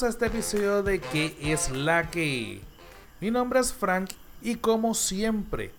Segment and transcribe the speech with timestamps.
[0.00, 2.62] Bienvenidos a este episodio de ¿Qué es la que?
[3.20, 4.08] Mi nombre es Frank
[4.40, 5.72] y como siempre,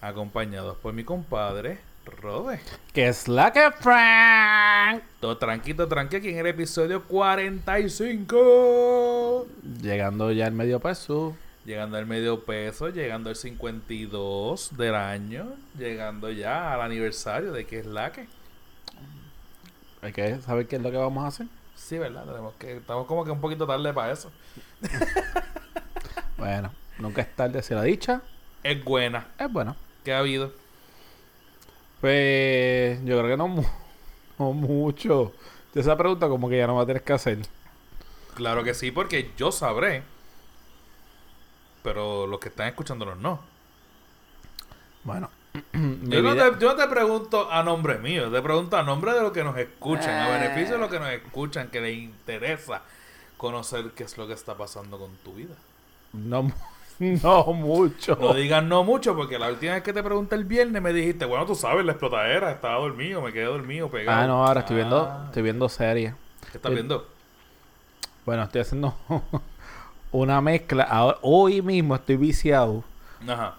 [0.00, 2.60] acompañados por mi compadre, Rode.
[2.92, 5.02] ¿Qué es la que Frank?
[5.18, 9.48] Todo tranquilo, tranquilo, aquí en el episodio 45.
[9.82, 11.36] Llegando ya al medio peso.
[11.64, 17.80] Llegando al medio peso, llegando al 52 del año, llegando ya al aniversario de ¿Qué
[17.80, 18.28] es la que?
[20.00, 21.48] Hay que saber qué es lo que vamos a hacer.
[21.84, 22.24] Sí, ¿verdad?
[22.24, 24.30] Tenemos que, estamos como que un poquito tarde para eso.
[26.36, 28.20] Bueno, nunca es tarde si la dicha
[28.64, 29.28] Es buena.
[29.38, 29.76] es bueno.
[30.04, 30.52] ¿Qué ha habido?
[32.00, 33.64] Pues yo creo que no,
[34.38, 35.32] no mucho.
[35.72, 37.38] De esa pregunta como que ya no va a tener que hacer.
[38.34, 40.02] Claro que sí, porque yo sabré.
[41.82, 43.40] Pero los que están escuchándonos no.
[45.04, 45.30] Bueno.
[45.72, 49.20] Yo no, te, yo no te pregunto a nombre mío, te pregunto a nombre de
[49.22, 50.40] los que nos escuchan, a Eh.
[50.40, 52.82] beneficio de los que nos escuchan, que les interesa
[53.36, 55.54] conocer qué es lo que está pasando con tu vida.
[56.12, 56.50] no,
[56.98, 58.16] no mucho.
[58.20, 61.24] No digas no mucho, porque la última vez que te pregunté el viernes me dijiste,
[61.24, 64.20] bueno, tú sabes, la explotadera, estaba dormido, me quedé dormido, pegado.
[64.22, 66.14] Ah, no, ahora estoy viendo, Ah, estoy viendo series.
[66.50, 67.06] ¿Qué estás viendo?
[68.26, 68.96] Bueno, estoy haciendo
[70.12, 70.84] una mezcla.
[70.84, 72.82] Ahora, hoy mismo estoy viciado
[73.28, 73.54] Ajá,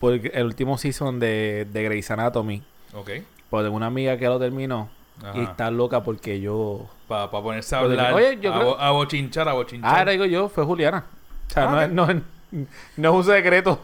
[0.00, 2.62] por el último season de, de Grey's Anatomy.
[2.94, 3.10] ok.
[3.50, 4.88] Por una amiga que lo terminó.
[5.34, 6.86] Y está loca porque yo.
[7.08, 9.90] Para ponerse a hablar, oye, yo a, creo- a bochinchar, a bochinchar.
[9.96, 11.04] Ah, era digo yo, fue Juliana.
[11.48, 12.10] O sea, Ah, no, ok.
[12.10, 12.66] es, no, es,
[12.98, 13.80] no es un secreto.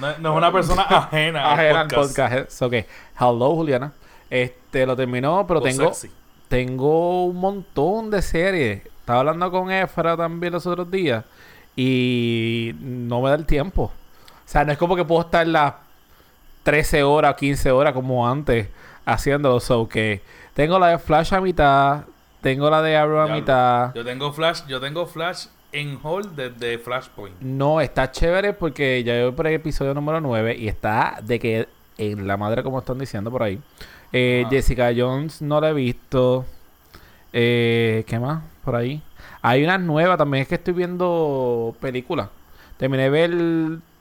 [0.00, 2.16] No, no es una persona ajena al Ajena al podcast.
[2.18, 2.50] podcast.
[2.50, 2.86] So, que,
[3.18, 3.92] hello, Juliana.
[4.28, 6.10] Este lo terminó, pero tengo, sexy.
[6.48, 8.82] tengo un montón de series.
[8.84, 11.24] Estaba hablando con Efra también los otros días.
[11.74, 13.90] Y no me da el tiempo.
[14.48, 15.74] O sea, no es como que puedo estar las
[16.62, 18.68] 13 horas o 15 horas como antes
[19.04, 19.60] haciéndolo.
[19.60, 20.22] So que
[20.54, 22.04] tengo la de Flash a mitad.
[22.40, 23.92] Tengo la de Arrow a mitad.
[23.94, 27.38] Yo tengo Flash, yo tengo Flash en hold desde Flashpoint.
[27.42, 31.68] No, está chévere porque ya voy por el episodio número 9 y está de que
[31.98, 33.60] en la madre, como están diciendo por ahí.
[34.14, 34.46] Eh.
[34.48, 36.46] Jessica Jones no la he visto.
[37.34, 38.42] Eh, ¿Qué más?
[38.64, 39.02] Por ahí.
[39.42, 42.30] Hay una nueva también, es que estoy viendo películas.
[42.78, 43.30] Terminé de ver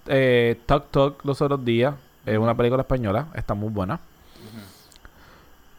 [0.08, 1.96] eh, Talk Talk los otros días.
[2.26, 4.00] Es una película española, está muy buena.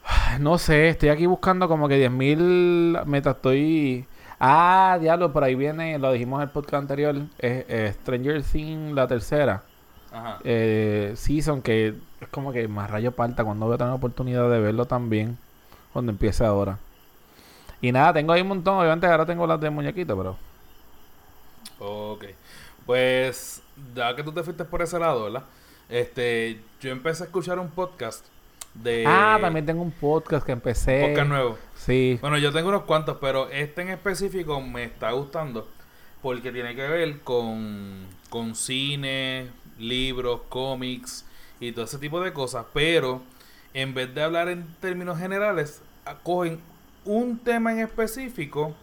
[0.40, 3.36] No sé, estoy aquí buscando como que 10.000 metas.
[3.36, 4.06] Estoy.
[4.40, 7.16] Ah, diablo, por ahí viene, lo dijimos en el podcast anterior.
[7.38, 9.62] es- es Stranger Things, la tercera
[10.12, 10.38] Ajá.
[10.44, 14.48] eh, season, que es como que más rayo parta cuando voy a tener la oportunidad
[14.48, 15.36] de verlo también.
[15.92, 16.78] Cuando empiece ahora.
[17.80, 18.78] Y nada, tengo ahí un montón.
[18.78, 20.36] Obviamente ahora tengo las de muñequito, pero.
[21.80, 22.24] Ok.
[22.86, 23.62] Pues,
[23.94, 25.44] ya que tú te fuiste por ese lado, ¿verdad?
[25.88, 28.26] Este, yo empecé a escuchar un podcast
[28.74, 29.04] de...
[29.06, 31.08] ah, también tengo un podcast que empecé.
[31.08, 31.58] Podcast nuevo.
[31.76, 32.18] Sí.
[32.20, 35.68] Bueno, yo tengo unos cuantos, pero este en específico me está gustando
[36.22, 41.24] porque tiene que ver con, con cine, libros, cómics
[41.60, 43.22] y todo ese tipo de cosas, pero
[43.74, 45.82] en vez de hablar en términos generales,
[46.22, 46.60] cogen
[47.04, 48.74] un tema en específico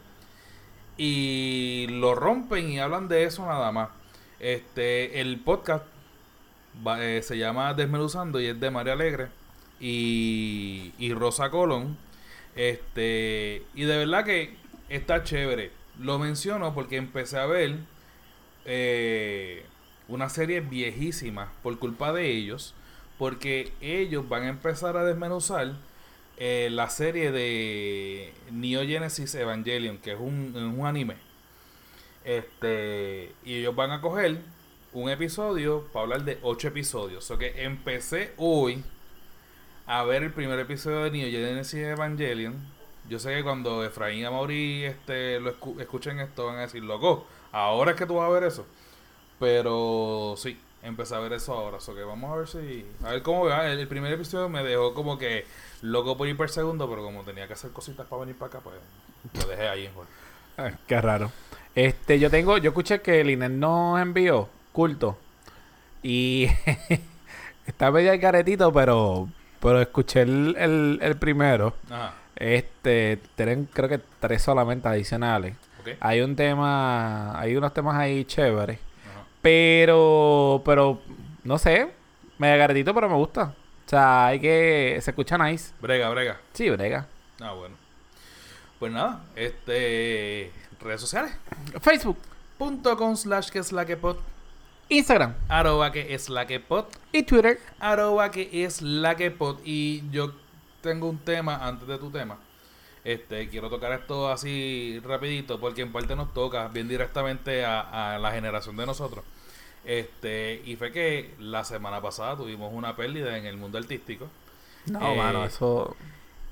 [0.97, 3.89] y lo rompen y hablan de eso nada más.
[4.45, 5.85] Este, el podcast
[6.99, 9.29] eh, se llama Desmenuzando y es de María Alegre
[9.79, 11.97] y, y Rosa Colón.
[12.55, 14.55] Este, y de verdad que
[14.87, 15.71] está chévere.
[15.99, 17.77] Lo menciono porque empecé a ver
[18.65, 19.65] eh,
[20.07, 22.75] una serie viejísima por culpa de ellos.
[23.17, 25.73] Porque ellos van a empezar a desmenuzar
[26.37, 31.15] eh, la serie de Neo Genesis Evangelion, que es un, un anime.
[32.25, 34.39] Este, y ellos van a coger
[34.93, 37.29] un episodio para hablar de ocho episodios.
[37.31, 38.83] O que empecé hoy
[39.87, 42.55] a ver el primer episodio de Neo Genesis Evangelion.
[43.07, 46.83] Yo sé que cuando Efraín y Amaury este, lo escu- escuchen esto van a decir,
[46.83, 48.65] loco, ahora es que tú vas a ver eso.
[49.39, 51.79] Pero sí, empecé a ver eso ahora.
[51.79, 52.85] So que vamos a ver si.
[53.03, 53.67] A ver cómo va.
[53.67, 55.45] El, primer episodio me dejó como que
[55.81, 58.59] loco por ir por segundo, pero como tenía que hacer cositas para venir para acá,
[58.61, 58.75] pues
[59.33, 59.89] lo dejé ahí.
[60.57, 61.33] Ah, qué raro.
[61.75, 65.17] Este, yo tengo, yo escuché que el INER nos envió culto.
[66.01, 66.47] Y
[67.65, 69.27] está medio caretito, pero,
[69.59, 71.73] pero escuché el, el, el primero.
[71.89, 75.55] Ajá, Este, tienen creo que tres solamente adicionales.
[75.99, 78.79] Hay un tema, hay unos temas ahí chéveres.
[79.11, 79.25] Ajá.
[79.41, 80.99] Pero, pero,
[81.43, 81.91] no sé,
[82.39, 83.53] medio caretito, pero me gusta.
[83.85, 85.73] O sea, hay que, se escucha nice.
[85.79, 86.39] Brega, brega.
[86.53, 87.07] Sí, brega.
[87.39, 87.75] Ah, bueno.
[88.79, 90.51] Pues nada, este.
[90.85, 91.33] Redes sociales.
[91.81, 92.17] Facebook,
[92.57, 94.17] Punto com slash que es la que pod.
[94.87, 96.85] Instagram Arroba que es la que pod.
[97.11, 97.59] y Twitter.
[97.79, 99.57] Arroba que es la que pod.
[99.65, 100.31] Y yo
[100.81, 102.37] tengo un tema antes de tu tema.
[103.03, 108.19] Este, quiero tocar esto así rapidito porque en parte nos toca bien directamente a, a
[108.19, 109.23] la generación de nosotros.
[109.83, 114.27] Este, y fue que la semana pasada tuvimos una pérdida en el mundo artístico.
[114.87, 115.95] No, Eh, mano, eso...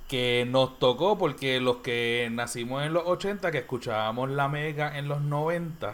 [0.07, 5.07] que nos tocó porque los que nacimos en los 80, que escuchábamos la mega en
[5.07, 5.93] los 90,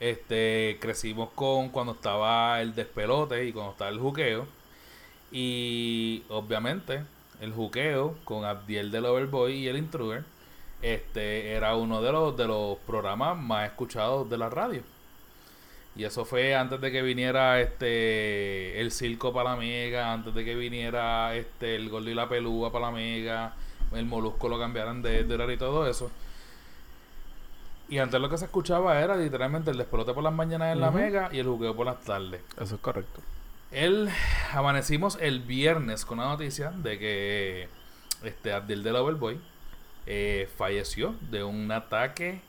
[0.00, 4.46] este, crecimos con cuando estaba el despelote y cuando estaba el juqueo.
[5.32, 7.02] Y obviamente
[7.40, 10.24] el juqueo con Abdiel del Overboy y el Intruder,
[10.82, 14.82] este, era uno de los, de los programas más escuchados de la radio.
[15.96, 20.44] Y eso fue antes de que viniera este el circo para la mega, antes de
[20.44, 23.54] que viniera este el gordo y la pelúa para la mega,
[23.92, 26.10] el molusco lo cambiaran de, horario y todo eso.
[27.88, 30.90] Y antes lo que se escuchaba era literalmente el despelote por las mañanas en la
[30.90, 32.40] mega y el jugueo por las tardes.
[32.60, 33.20] Eso es correcto.
[33.70, 34.08] El,
[34.52, 37.68] amanecimos el viernes con la noticia de que
[38.22, 39.38] este Abdel del Overboy
[40.06, 42.40] eh, falleció de un ataque,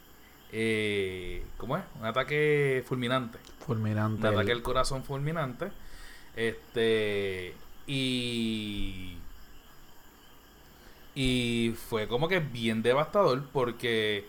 [0.51, 1.83] eh, ¿cómo es?
[2.00, 3.39] Un ataque fulminante.
[3.65, 4.27] Fulminante.
[4.27, 5.71] Un ataque al corazón fulminante.
[6.36, 7.53] Este.
[7.88, 9.18] Y.
[11.15, 14.27] Y fue como que bien devastador porque,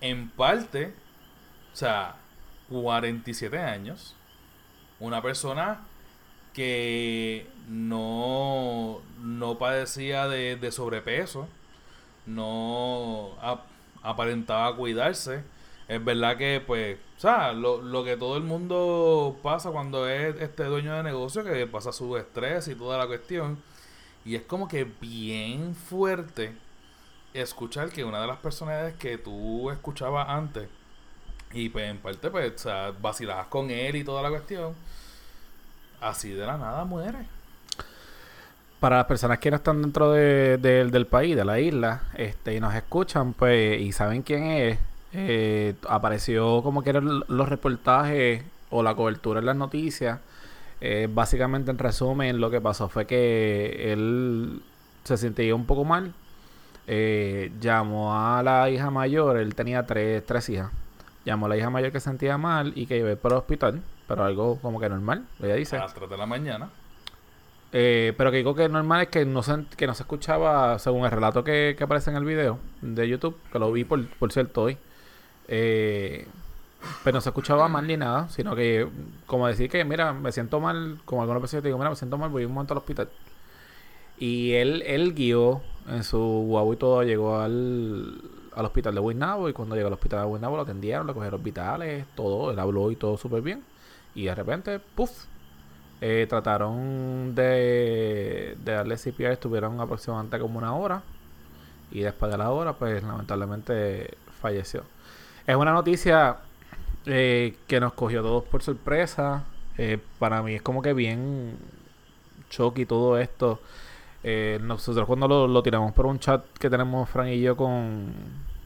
[0.00, 0.94] en parte,
[1.72, 2.16] o sea,
[2.68, 4.14] 47 años,
[5.00, 5.80] una persona
[6.54, 11.48] que no, no padecía de, de sobrepeso,
[12.26, 13.36] no
[14.02, 15.44] aparentaba cuidarse.
[15.88, 20.40] Es verdad que, pues, o sea, lo, lo que todo el mundo pasa cuando es
[20.40, 23.62] este dueño de negocio, que pasa su estrés y toda la cuestión.
[24.24, 26.54] Y es como que bien fuerte
[27.34, 30.68] escuchar que una de las personalidades que tú escuchabas antes,
[31.52, 34.74] y pues en parte, pues, o sea, vacilabas con él y toda la cuestión,
[36.00, 37.39] así de la nada muere.
[38.80, 42.54] Para las personas que no están dentro de- de- del país, de la isla, este,
[42.54, 44.78] y nos escuchan, pues, y saben quién es,
[45.12, 50.20] eh, apareció como que eran los reportajes o la cobertura en las noticias.
[50.80, 54.62] Eh, básicamente, en resumen, lo que pasó fue que él
[55.04, 56.12] se sentía un poco mal.
[56.92, 60.70] eh, llamó a la hija mayor, él tenía tres, tres hijas.
[61.24, 63.80] Llamó a la hija mayor que se sentía mal y que llevé para el hospital,
[64.08, 65.76] pero algo como que normal, ella dice.
[65.76, 66.70] A las 3 de la mañana.
[67.72, 71.04] Eh, pero que digo que normal es que no se, que no se escuchaba, según
[71.04, 74.32] el relato que, que aparece en el video de YouTube, que lo vi por, por
[74.32, 74.78] cierto hoy.
[75.48, 76.26] Eh,
[77.04, 78.88] pero no se escuchaba mal ni nada, sino que,
[79.26, 81.96] como decir que, mira, me siento mal, como algunas veces yo te digo, mira, me
[81.96, 83.08] siento mal, voy un momento al hospital.
[84.18, 88.20] Y él, él guió en su guagua y todo, llegó al,
[88.54, 91.42] al hospital de Guaynabo y cuando llegó al hospital de Guaynabo lo atendieron, le cogieron
[91.42, 93.62] vitales, todo, él habló y todo súper bien.
[94.14, 95.26] Y de repente, puff,
[96.00, 101.02] eh, trataron de, darle CPR, estuvieron aproximadamente como una hora.
[101.90, 104.84] Y después de la hora, pues lamentablemente falleció.
[105.46, 106.38] Es una noticia
[107.06, 109.44] eh, que nos cogió todos por sorpresa.
[109.76, 111.56] Eh, para mí es como que bien
[112.50, 113.60] shock y todo esto.
[114.22, 118.12] Nosotros cuando lo, lo tiramos por un chat que tenemos Fran y yo con,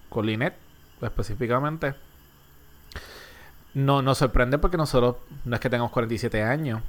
[0.08, 0.54] con Linet,
[1.00, 1.94] específicamente,
[3.74, 6.80] no, nos sorprende porque nosotros no es que tengamos 47 años,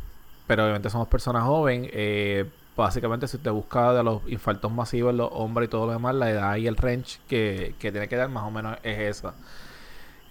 [0.48, 1.90] pero obviamente somos personas jóvenes.
[1.94, 5.94] Eh, básicamente, si usted busca de los infartos masivos en los hombres y todo lo
[5.94, 9.00] demás, la edad y el range que, que tiene que dar más o menos es
[9.18, 9.34] esa.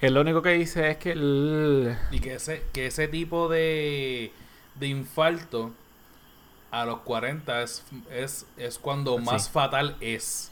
[0.00, 4.32] Él lo único que dice es que el, Y que ese, que ese tipo de,
[4.74, 5.72] de infarto
[6.70, 9.50] a los 40 es, es, es cuando más Sí.
[9.52, 10.50] fatal es.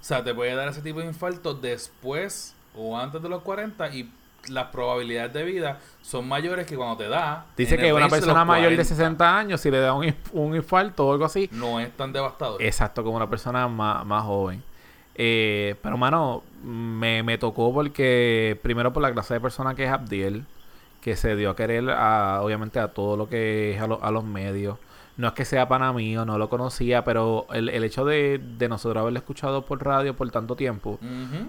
[0.00, 3.88] O sea, te puede dar ese tipo de infarto después o antes de los 40
[3.94, 4.10] y
[4.48, 7.46] las probabilidades de vida son mayores que cuando te da.
[7.56, 8.84] dice que una persona mayor de 40.
[8.96, 12.62] 60 años, si le da un, un infarto o algo así, No es tan devastador.
[12.62, 14.62] Exacto, como una persona más, más joven.
[15.14, 19.90] Eh, pero, mano, me, me tocó porque, primero por la clase de persona que es
[19.90, 20.44] Abdiel,
[21.02, 24.10] que se dio a querer, a, obviamente, a todo lo que es a, lo- a
[24.10, 24.78] los medios.
[25.20, 28.68] No es que sea pana mío, no lo conocía, pero el, el hecho de, de
[28.70, 30.98] nosotros haberlo escuchado por radio por tanto tiempo,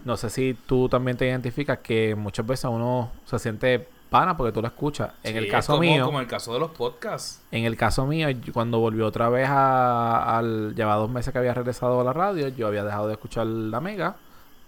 [0.03, 4.51] no sé si tú también te identificas que muchas veces uno se siente pana porque
[4.51, 5.11] tú lo escuchas.
[5.23, 6.05] En el es caso como, mío...
[6.05, 7.41] Como el caso de los podcasts.
[7.49, 10.75] En el caso mío, cuando volvió otra vez a, al...
[10.75, 13.79] Lleva dos meses que había regresado a la radio, yo había dejado de escuchar la
[13.79, 14.17] Mega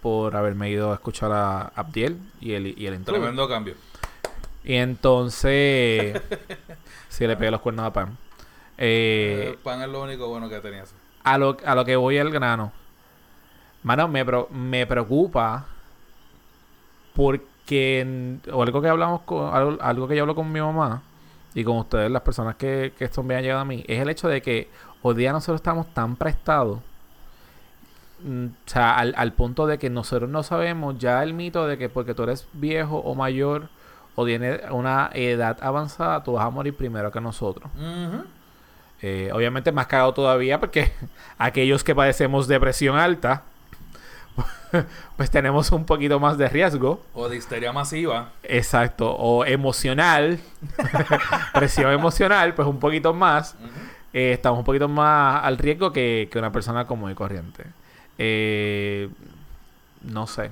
[0.00, 3.04] por haberme ido a escuchar a Abdiel y el, y el.
[3.04, 3.74] Tremendo cambio.
[4.64, 6.22] Y entonces...
[7.10, 8.16] sí, le pegué los cuernos a Pam.
[8.78, 10.94] Eh, Eh, pan es lo único bueno que tenías.
[11.22, 12.72] a, lo, a lo que voy al grano.
[13.82, 15.66] Mano, me, pro- me preocupa
[17.14, 18.38] porque...
[18.52, 19.54] O algo que hablamos con...
[19.54, 21.02] Algo, algo que yo hablo con mi mamá
[21.54, 24.08] y con ustedes, las personas que, que esto me han llegado a mí, es el
[24.08, 24.68] hecho de que
[25.02, 26.80] hoy día nosotros estamos tan prestados.
[28.24, 31.78] mm, o sea, al, al punto de que nosotros no sabemos ya el mito de
[31.78, 33.68] que porque tú eres viejo o mayor
[34.16, 37.70] o tienes una edad avanzada, tú vas a morir primero que nosotros.
[37.76, 38.24] Ujú.
[39.06, 40.90] Eh, obviamente más cagado todavía porque
[41.38, 43.42] aquellos que padecemos depresión alta,
[45.18, 47.02] pues tenemos un poquito más de riesgo.
[47.12, 48.30] O de histeria masiva.
[48.42, 49.14] Exacto.
[49.14, 50.38] O emocional.
[51.52, 53.56] presión emocional, pues un poquito más.
[54.14, 57.64] Eh, estamos un poquito más al riesgo que, que una persona común y corriente.
[58.16, 59.10] Eh,
[60.00, 60.50] no sé.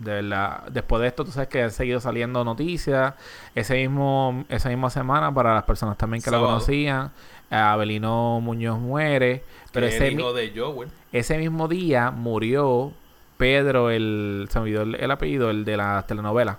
[0.00, 0.64] De verdad.
[0.72, 3.14] Después de esto, tú sabes que han seguido saliendo noticias.
[3.54, 6.48] Ese mismo, esa misma semana, para las personas también que Sábado.
[6.48, 7.12] conocían,
[7.52, 9.44] Abelino Muñoz muere.
[9.72, 10.90] Pero ese, hijo de Joel.
[11.12, 12.92] ese mismo día murió
[13.36, 14.48] Pedro, el.
[14.50, 16.58] Se me olvidó el, el apellido, el de la telenovela.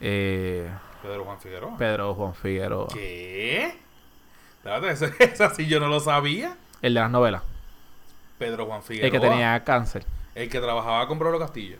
[0.00, 0.68] Eh,
[1.02, 1.76] Pedro Juan Figueroa.
[1.76, 2.88] Pedro Juan Figueroa.
[2.92, 3.74] ¿Qué?
[4.88, 6.56] Ese, ese sí yo no lo sabía.
[6.80, 7.42] El de las novelas.
[8.38, 9.06] Pedro Juan Figueroa.
[9.06, 10.06] El que tenía cáncer.
[10.34, 11.76] El que trabajaba con Brolo Castillo.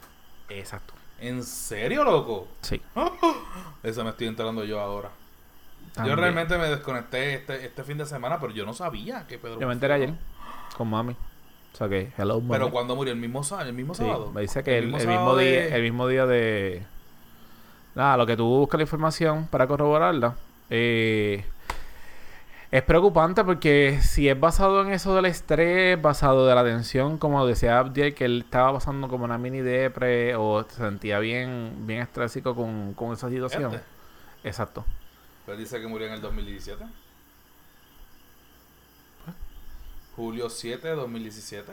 [0.51, 0.93] Exacto.
[1.19, 2.49] ¿En serio, loco?
[2.61, 2.81] Sí.
[3.83, 5.11] Eso me estoy enterando yo ahora.
[6.05, 9.61] Yo realmente me desconecté este, este fin de semana, pero yo no sabía que Pedro
[9.61, 10.14] Yo me enteré ayer.
[10.76, 11.12] Con mami.
[11.73, 12.50] O sea que, hello, mami.
[12.53, 14.31] Pero cuando murió el mismo, el mismo Sí, sábado.
[14.33, 16.83] me dice que el, el mismo día, de- el mismo día de.
[17.95, 20.35] Nada, lo que tú buscas la información para corroborarla.
[20.71, 21.45] eh,
[22.71, 27.47] es preocupante porque si es basado en eso del estrés, basado de la tensión, como
[27.47, 32.00] decía Abdiel, que él estaba pasando como una mini depre o se sentía bien, bien
[32.00, 33.75] estrésico con, con esa situación.
[33.75, 33.87] Este.
[34.49, 34.85] Exacto.
[35.45, 36.85] Pero dice que murió en el 2017.
[40.17, 41.73] Julio 7 de 2017.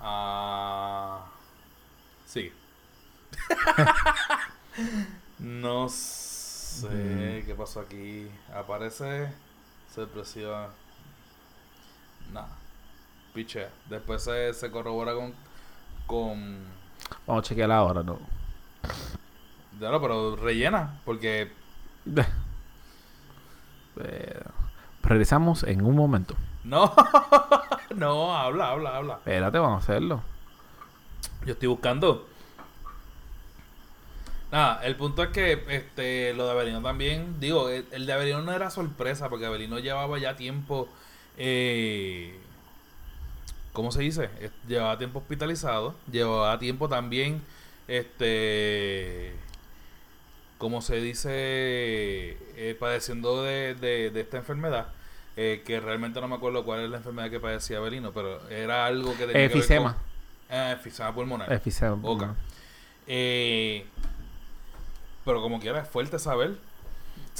[0.00, 1.26] Ah.
[2.24, 2.52] Sí.
[5.38, 8.30] no sé qué pasó aquí.
[8.54, 9.32] Aparece
[9.92, 10.70] sorpresiva.
[12.32, 12.56] Nada.
[13.34, 13.68] Piche.
[13.90, 15.34] Después se, se corrobora con.
[16.06, 16.64] Con.
[17.26, 18.18] Vamos a chequear ahora, ¿no?
[19.80, 21.00] No, pero rellena.
[21.04, 21.50] Porque
[24.00, 24.40] Eh,
[25.02, 26.36] regresamos en un momento.
[26.62, 26.94] No,
[27.96, 29.14] no, habla, habla, habla.
[29.14, 30.22] Espérate, vamos a hacerlo.
[31.44, 32.28] Yo estoy buscando.
[34.52, 38.40] Nada, el punto es que este lo de Avelino también, digo, el, el de Avelino
[38.42, 40.88] no era sorpresa, porque Avelino llevaba ya tiempo,
[41.36, 42.38] eh,
[43.72, 44.30] ¿cómo se dice?
[44.66, 47.42] Llevaba tiempo hospitalizado, llevaba tiempo también,
[47.88, 49.34] este,
[50.58, 54.88] como se dice, eh, padeciendo de, de, de esta enfermedad,
[55.36, 58.86] eh, que realmente no me acuerdo cuál es la enfermedad que padecía Avelino, pero era
[58.86, 59.94] algo que tenía que ver Efisema.
[59.94, 60.08] con-
[60.50, 61.52] Ah, enfisema pulmonar.
[61.52, 61.94] Efisema.
[61.96, 62.34] Boca.
[63.06, 63.84] Eh,
[65.24, 66.50] pero como quiera, es fuerte saber.
[66.52, 66.56] O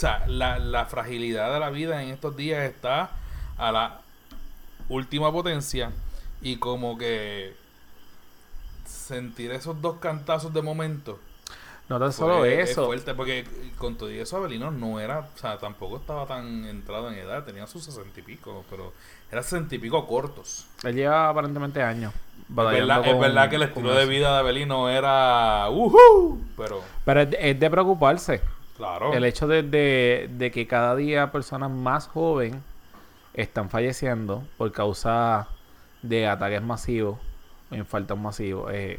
[0.00, 3.10] sea, la, la fragilidad de la vida en estos días está
[3.56, 4.00] a la
[4.90, 5.90] última potencia.
[6.42, 7.54] Y como que
[8.84, 11.18] sentir esos dos cantazos de momento.
[11.88, 12.86] No tan solo es eso.
[12.86, 13.44] fuerte, porque
[13.78, 17.66] con todo eso, Abelino no era, o sea, tampoco estaba tan entrado en edad, tenía
[17.66, 18.92] sus sesenta y pico, pero
[19.32, 20.66] era sesenta y pico cortos.
[20.84, 22.12] Él lleva aparentemente años.
[22.48, 24.10] Es verdad, es con- verdad que el estilo de eso.
[24.10, 26.42] vida de Abelino era ¡Uhú!
[26.56, 28.40] Pero, Pero es de, es de preocuparse.
[28.76, 29.12] claro.
[29.14, 32.60] El hecho de, de- de que cada día personas más jóvenes
[33.34, 35.48] están falleciendo por causa
[36.02, 37.18] de ataques masivos
[37.70, 38.70] o infartos masivos.
[38.74, 38.98] Eh,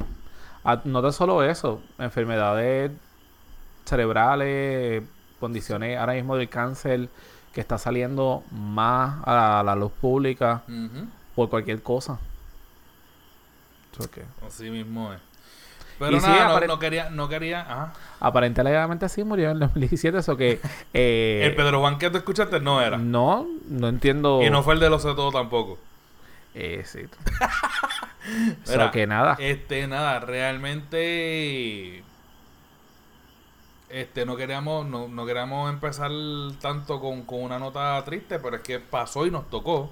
[0.64, 2.92] a- no tan solo eso, enfermedades
[3.86, 5.04] cerebrales,
[5.40, 7.10] condiciones ahora mismo del cáncer
[7.54, 10.62] que está saliendo más a la, luz pública
[11.36, 12.20] por cualquier cosa.
[14.48, 15.20] Así mismo es.
[15.98, 17.94] Pero Y sí, nada, no, quería, no quería, ajá.
[18.22, 20.62] aparentemente sí murió en el 2017, eso que
[20.94, 22.98] eh, El Pedro Juan que tú escuchaste no era.
[22.98, 24.42] no, no entiendo.
[24.42, 25.78] Y no fue el de los de todo tampoco.
[26.54, 27.02] Eh, sí.
[28.64, 29.36] So que nada.
[29.40, 32.04] Este, nada, realmente.
[33.90, 36.12] Este, no queríamos, no, no queríamos empezar
[36.62, 39.92] tanto con, con una nota triste, pero es que pasó y nos tocó.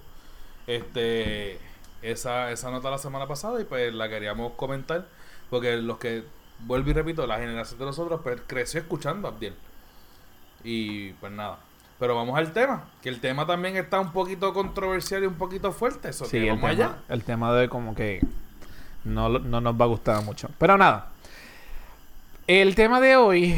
[0.67, 1.59] Este,
[2.01, 5.07] esa, esa nota la semana pasada y pues la queríamos comentar.
[5.49, 6.23] Porque los que,
[6.59, 9.55] vuelvo y repito, la generación de nosotros pues creció escuchando a Abdiel.
[10.63, 11.59] Y pues nada.
[11.99, 15.71] Pero vamos al tema, que el tema también está un poquito controversial y un poquito
[15.71, 16.09] fuerte.
[16.09, 16.97] Eso Sí, el tema, allá.
[17.09, 18.21] el tema de como que
[19.03, 20.49] no, no nos va a gustar mucho.
[20.59, 21.09] Pero nada.
[22.45, 23.57] El tema de hoy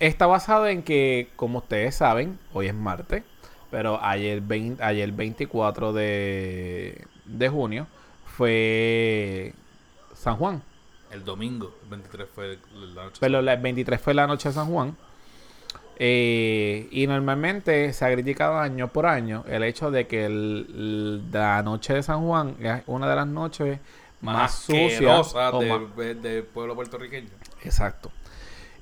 [0.00, 3.22] está basado en que, como ustedes saben, hoy es martes,
[3.70, 7.86] pero ayer, 20 ayer 24 de, de junio
[8.24, 9.54] fue
[10.14, 10.62] San Juan.
[11.10, 13.16] El domingo, el 23 fue la noche.
[13.20, 14.96] Pero el 23 fue la noche de San Juan.
[15.98, 21.62] Eh, y normalmente se ha criticado año por año el hecho de que el- la
[21.62, 23.78] noche de San Juan es una de las noches
[24.20, 25.00] más, sucias.
[25.32, 27.28] de- más- de- del pueblo puertorriqueño.
[27.62, 28.10] Exacto.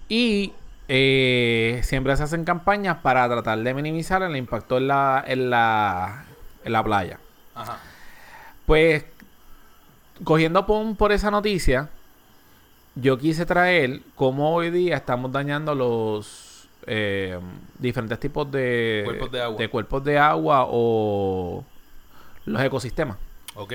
[0.09, 0.53] Y
[0.89, 6.25] eh, siempre se hacen campañas para tratar de minimizar el impacto en la, en la,
[6.65, 7.19] en la playa.
[7.55, 7.79] Ajá.
[8.67, 9.05] Pues,
[10.25, 11.89] cogiendo por, por esa noticia,
[12.95, 16.52] yo quise traer cómo hoy día estamos dañando los
[16.87, 17.39] eh,
[17.79, 19.69] diferentes tipos de Cuerpos de agua.
[19.69, 21.65] cuerpos de agua o
[22.47, 23.17] los ecosistemas.
[23.55, 23.75] Ok.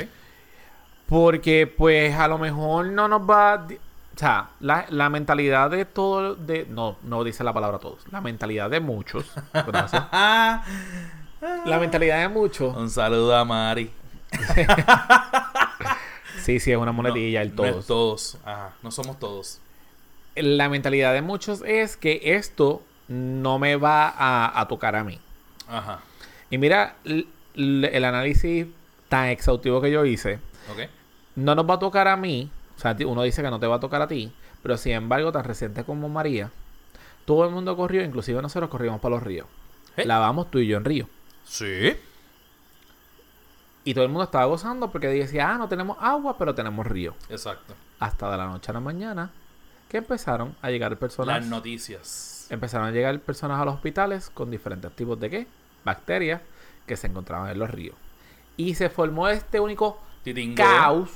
[1.07, 3.53] Porque, pues, a lo mejor no nos va.
[3.53, 6.45] a O sea, la, la mentalidad de todos.
[6.45, 8.03] De, no, no dice la palabra todos.
[8.11, 9.25] La mentalidad de muchos.
[9.53, 10.03] Gracias.
[10.11, 12.75] la mentalidad de muchos.
[12.75, 13.89] Un saludo a Mari.
[16.41, 17.87] Sí, sí, es una monedilla, el No es todos.
[17.87, 18.37] todos.
[18.45, 18.71] Ajá.
[18.81, 19.59] No somos todos.
[20.35, 25.19] la mentalidad de muchos es que esto no me va a, a tocar a mí.
[25.67, 25.99] Ajá.
[26.49, 28.67] Y mira, el análisis
[29.09, 30.39] tan exhaustivo que yo hice,
[31.35, 32.49] no nos va a tocar a mí.
[32.75, 35.31] O sea, uno dice que no te va a tocar a ti, pero sin embargo,
[35.31, 36.51] tan reciente como María,
[37.25, 39.47] todo el mundo corrió, inclusive nosotros corrimos para los ríos.
[39.97, 40.05] ¿Eh?
[40.05, 41.09] Lavamos tú y yo en río.
[41.43, 41.95] Sí.
[43.83, 47.15] Y todo el mundo estaba gozando porque decía, ah, no tenemos agua, pero tenemos río.
[47.29, 47.73] Exacto.
[47.99, 49.31] Hasta de la noche a la mañana
[49.89, 51.39] que empezaron a llegar personas.
[51.39, 52.36] Las noticias.
[52.49, 55.47] Empezaron a llegar personas a los hospitales con diferentes tipos de qué?
[55.83, 56.41] Bacterias
[56.85, 57.95] que se encontraban en los ríos.
[58.55, 60.55] Y se formó este único Titingo.
[60.55, 61.09] caos.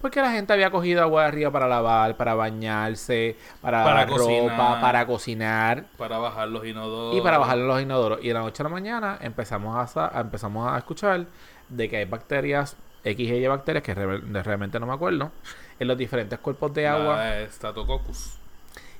[0.00, 4.08] Porque la gente había cogido agua de río para lavar, para bañarse, para, Para lavar
[4.18, 4.80] ropa, cocinar.
[4.82, 7.16] para cocinar Para bajar los inodoros.
[7.18, 8.18] y para bajar los inodoros.
[8.22, 11.24] Y de la noche a la mañana empezamos a, empezamos a escuchar
[11.70, 15.32] de que hay bacterias, X y Y bacterias, que re- realmente no me acuerdo,
[15.78, 18.38] en los diferentes cuerpos de agua La Staphylococcus.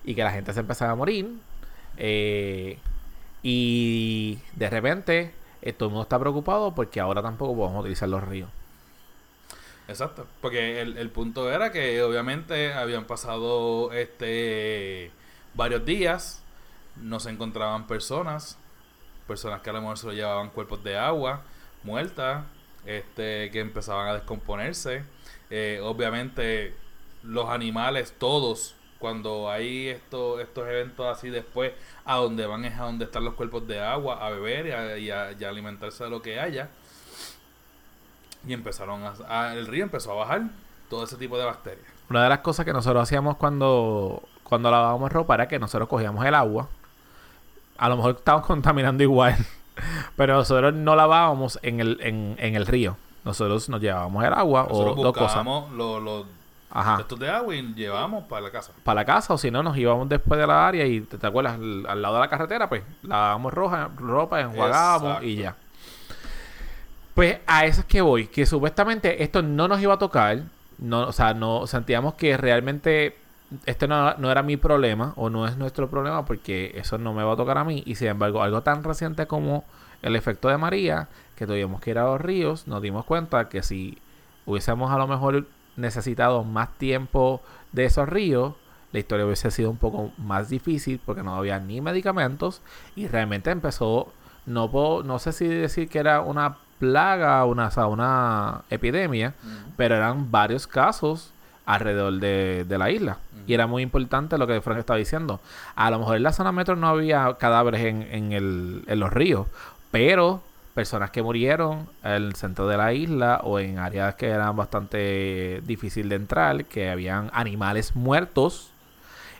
[0.05, 1.41] Y que la gente se empezaba a morir.
[1.97, 2.83] eh,
[3.43, 8.23] y de repente eh, todo el mundo está preocupado porque ahora tampoco podemos utilizar los
[8.25, 8.51] ríos.
[9.87, 15.15] Exacto, porque el, el punto era que obviamente habían pasado este
[15.53, 16.47] varios días,
[16.97, 18.59] no se encontraban personas,
[19.27, 21.47] personas que a lo mejor se llevaban cuerpos de agua,
[21.83, 22.47] muertas,
[22.85, 25.05] este, que empezaban a descomponerse.
[25.51, 26.81] Eh, obviamente
[27.23, 31.73] los animales, todos, cuando hay esto, estos eventos así después,
[32.05, 34.99] a donde van es a donde están los cuerpos de agua, a beber y a,
[34.99, 36.69] y a- y a alimentarse de lo que haya.
[38.47, 40.43] Y empezaron a, a- el río empezó a bajar
[40.91, 41.85] todo ese tipo de bacterias.
[42.11, 46.25] Una de las cosas que nosotros hacíamos cuando, cuando lavábamos ropa era que nosotros cogíamos
[46.27, 46.69] el agua.
[47.79, 49.35] A lo mejor estábamos contaminando igual.
[50.17, 52.97] Pero nosotros no lavábamos en el, en, en el río.
[53.25, 55.45] Nosotros nos llevábamos el agua Nosotros o dos cosas.
[55.73, 56.27] los
[56.75, 56.97] Ajá.
[56.99, 58.73] cestos de agua y llevábamos para la casa.
[58.83, 61.27] para la casa o si no nos íbamos después de la área y te, te
[61.27, 65.55] acuerdas al, al lado de la carretera pues lavábamos roja, ropa enjuagábamos y ya
[67.15, 70.43] pues a eso es que voy que supuestamente esto no nos iba a tocar
[70.79, 73.17] no o sea no sentíamos que realmente
[73.67, 77.23] este no, no era mi problema o no es nuestro problema porque eso no me
[77.23, 79.65] va a tocar a mí y sin embargo algo tan reciente como
[80.03, 83.63] el efecto de María que tuvimos que ir a los ríos nos dimos cuenta que
[83.63, 83.99] si
[84.45, 87.41] hubiésemos a lo mejor necesitado más tiempo
[87.73, 88.55] de esos ríos,
[88.93, 92.63] la historia hubiese sido un poco más difícil porque no había ni medicamentos
[92.95, 94.13] y realmente empezó,
[94.47, 99.35] no puedo, no sé si decir que era una plaga, una, o sea, una epidemia,
[99.77, 101.33] pero eran varios casos
[101.67, 103.19] alrededor de, de la isla.
[103.47, 105.41] Y era muy importante lo que Frank estaba diciendo.
[105.75, 109.13] A lo mejor en la zona metro no había cadáveres en, en, el, en los
[109.13, 109.47] ríos,
[109.91, 110.43] pero
[110.75, 115.61] personas que murieron en el centro de la isla o en áreas que eran bastante
[115.65, 118.71] difícil de entrar, que habían animales muertos,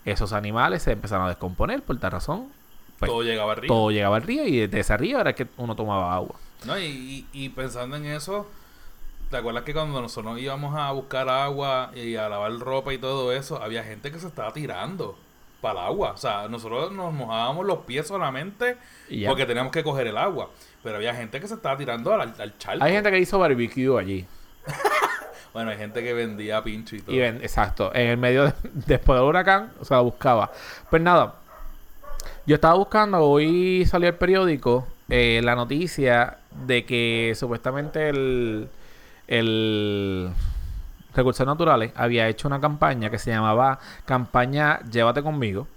[0.05, 2.49] esos animales se empezaron a descomponer por tal razón.
[2.99, 3.69] Pues, todo llegaba al río.
[3.69, 6.37] todo llegaba al río y de ese río era que uno tomaba agua.
[6.65, 6.79] ¿no?
[6.79, 8.49] Y, y- y pensando en eso,
[9.31, 13.33] ¿te acuerdas que cuando nosotros íbamos a buscar agua y a lavar ropa y todo
[13.33, 15.19] eso, había gente que se estaba tirando
[15.61, 16.13] para el agua?
[16.13, 18.77] O sea, nosotros nos mojábamos los pies solamente
[19.27, 20.51] porque teníamos que coger el agua.
[20.85, 22.85] Pero había gente que se estaba tirando al, al charco.
[22.85, 24.25] Hay gente que hizo barbecue allí.
[25.53, 27.15] Bueno, hay gente que vendía pincho y todo.
[27.15, 30.51] Y ven, exacto, en el medio, de- después del huracán, o sea, buscaba.
[30.91, 31.37] Pues nada,
[32.45, 38.69] yo estaba buscando, hoy salió el periódico, eh, la noticia de que supuestamente el,
[39.29, 40.29] el
[41.15, 45.69] Recursos Naturales había hecho una campaña que se llamaba Campaña Llévate conmigo.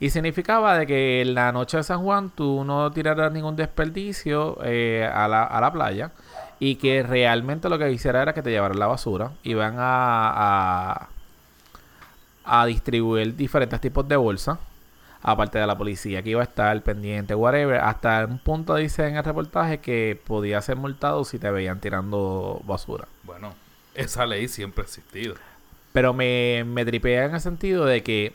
[0.00, 4.58] Y significaba de que en la noche de San Juan tú no tiraras ningún desperdicio
[4.64, 6.10] eh, a, la, a la playa
[6.58, 9.32] y que realmente lo que hiciera era que te llevaran la basura.
[9.44, 11.08] Iban a, a,
[12.44, 14.58] a distribuir diferentes tipos de bolsas
[15.24, 17.80] aparte de la policía que iba a estar pendiente, whatever.
[17.80, 22.60] Hasta un punto dice en el reportaje que podía ser multado si te veían tirando
[22.64, 23.08] basura.
[23.22, 23.54] Bueno,
[23.94, 25.34] esa ley siempre ha existido.
[25.92, 28.34] Pero me, me tripea en el sentido de que,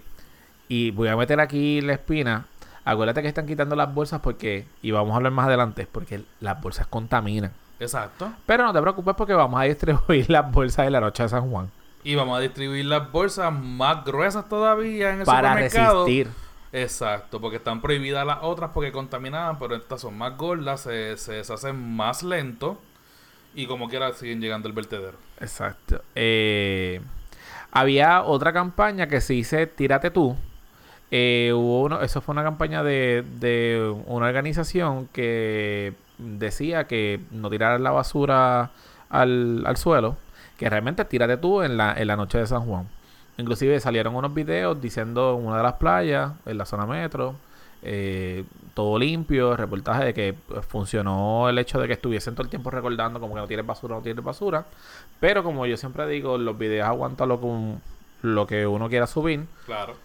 [0.69, 2.45] y voy a meter aquí la espina,
[2.85, 6.61] acuérdate que están quitando las bolsas porque, y vamos a hablar más adelante, porque las
[6.61, 7.51] bolsas contaminan.
[7.79, 8.31] Exacto.
[8.45, 11.49] Pero no te preocupes porque vamos a distribuir las bolsas de la noche de San
[11.49, 11.69] Juan.
[12.03, 16.05] Y vamos a distribuir las bolsas más gruesas todavía en el Para supermercado.
[16.05, 16.29] resistir.
[16.71, 21.33] Exacto, porque están prohibidas las otras porque contaminaban, pero estas son más gordas, se, se
[21.33, 22.79] deshacen más lento
[23.55, 25.17] y como quiera siguen llegando al vertedero.
[25.39, 26.03] Exacto.
[26.13, 27.01] Eh,
[27.71, 30.37] había otra campaña que se dice Tírate tú.
[31.11, 37.49] Eh, hubo uno, eso fue una campaña de, de una organización que decía que no
[37.49, 38.71] tiraran la basura
[39.09, 40.17] al, al suelo,
[40.57, 42.87] que realmente tírate tú en la, en la noche de San Juan.
[43.37, 47.35] Inclusive salieron unos videos diciendo en una de las playas, en la zona metro,
[47.81, 48.43] eh,
[48.73, 50.35] todo limpio, reportaje de que
[50.67, 53.95] funcionó el hecho de que estuviesen todo el tiempo recordando como que no tienes basura,
[53.95, 54.65] no tienes basura.
[55.21, 57.75] Pero como yo siempre digo, los videos aguantan lo, que-
[58.27, 59.45] lo que uno quiera subir.
[59.65, 59.95] Claro.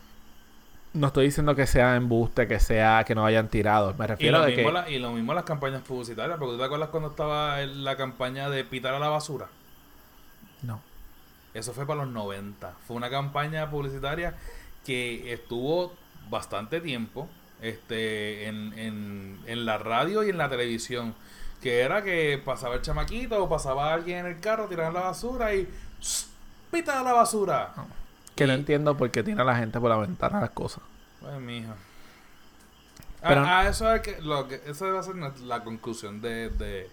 [0.94, 3.92] No estoy diciendo que sea embuste, que sea que no hayan tirado.
[3.98, 4.72] Me Y refiero de que...
[4.72, 8.48] la- y lo mismo las campañas publicitarias, porque tú te acuerdas cuando estaba la campaña
[8.48, 9.48] de pitar a la basura.
[10.62, 10.80] No.
[11.52, 12.72] Eso fue para los 90.
[12.86, 14.34] Fue una campaña publicitaria
[14.86, 15.92] que estuvo
[16.30, 17.28] bastante tiempo
[17.60, 21.14] este, en, en, en la radio y en la televisión.
[21.60, 25.54] Que era que pasaba el chamaquito o pasaba alguien en el carro, tiraban la basura
[25.54, 25.68] y
[26.70, 27.72] pita la basura.
[28.34, 30.82] Que no Y- entiendo por qué tiene a la gente por la ventana las cosas.
[31.20, 31.74] Pues mija.
[33.26, 36.50] Pero- ah, ah, eso es que, lo que esa va a ser la conclusión de,
[36.50, 36.90] de,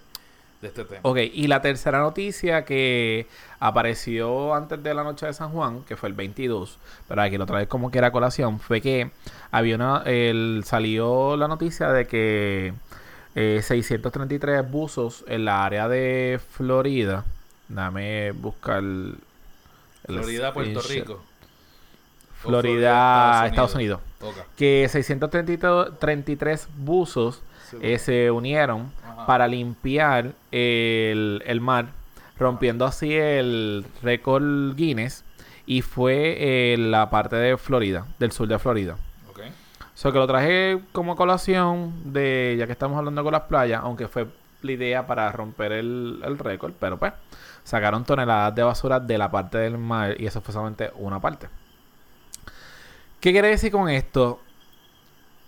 [0.61, 1.01] de este tema.
[1.03, 3.27] Ok, y la tercera noticia que
[3.59, 6.77] apareció antes de la noche de San Juan, que fue el 22,
[7.07, 9.11] pero aquí lo trae como que era colación, fue que
[9.51, 12.73] había una, el, salió la noticia de que
[13.35, 17.25] eh, 633 buzos en la área de Florida,
[17.67, 19.17] dame buscar el,
[20.05, 20.81] Florida, Puerto.
[20.87, 21.21] Rico.
[22.41, 23.99] Florida, Estados Unidos.
[24.21, 24.35] Ok.
[24.55, 29.25] Que 633 buzos Sí, eh, se unieron Ajá.
[29.25, 31.87] para limpiar el, el mar,
[32.37, 35.23] rompiendo así el récord Guinness.
[35.65, 38.97] Y fue en la parte de Florida, del sur de Florida.
[39.29, 39.39] Ok.
[39.93, 44.07] So que lo traje como colación de, ya que estamos hablando con las playas, aunque
[44.09, 44.27] fue
[44.63, 47.13] la idea para romper el, el récord, pero pues
[47.63, 51.47] sacaron toneladas de basura de la parte del mar y eso fue solamente una parte.
[53.21, 54.39] ¿Qué quiere decir con esto?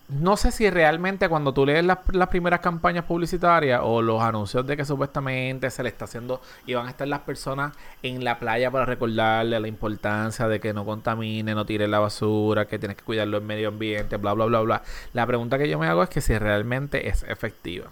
[0.08, 4.68] No sé si realmente cuando tú lees las, las primeras campañas publicitarias o los anuncios
[4.68, 8.38] de que supuestamente se le está haciendo y van a estar las personas en la
[8.38, 12.96] playa para recordarle la importancia de que no contamine, no tire la basura, que tienes
[12.96, 14.84] que cuidarlo el medio ambiente, bla, bla, bla, bla.
[15.14, 17.88] La pregunta que yo me hago es que si realmente es efectiva.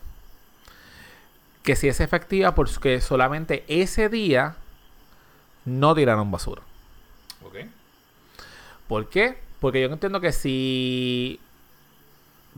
[1.63, 4.57] Que si es efectiva porque solamente ese día
[5.65, 6.61] no tiraron basura.
[7.43, 7.55] Ok.
[8.87, 9.50] ¿Por qué?
[9.61, 11.39] Porque yo entiendo que si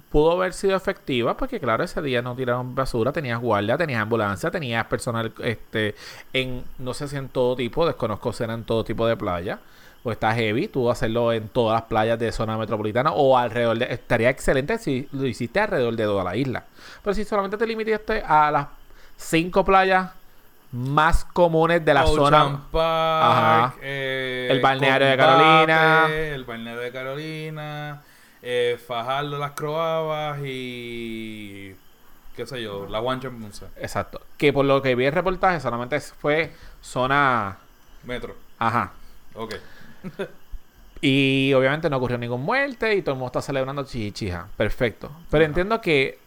[0.09, 4.49] pudo haber sido efectiva, porque claro, ese día no tiraron basura, tenías guardia, tenías ambulancia,
[4.49, 5.95] tenías personal este
[6.31, 9.59] en, no sé si en todo tipo, desconozco si era en todo tipo de playa,
[10.01, 13.93] pues está heavy, tú hacerlo en todas las playas de zona metropolitana o alrededor de,
[13.93, 16.63] estaría excelente si lo hiciste alrededor de toda la isla.
[17.03, 18.67] Pero si solamente te limitaste a las
[19.17, 20.11] cinco playas
[20.73, 23.75] más comunes de la Ocean zona Park, Ajá.
[23.81, 26.07] eh, El balneario de Carolina.
[26.11, 28.01] El balneario de Carolina.
[28.41, 31.75] Eh, Fajardo, las Croabas y.
[32.35, 33.67] qué sé yo, la One Ponce.
[33.77, 34.19] Exacto.
[34.37, 37.57] Que por lo que vi el reportaje solamente fue zona.
[38.03, 38.35] Metro.
[38.59, 38.91] Ajá.
[39.35, 39.55] Ok.
[41.05, 44.47] Y obviamente no ocurrió ninguna muerte y todo el mundo está celebrando chichija.
[44.55, 45.11] Perfecto.
[45.29, 45.47] Pero Ajá.
[45.49, 46.17] entiendo que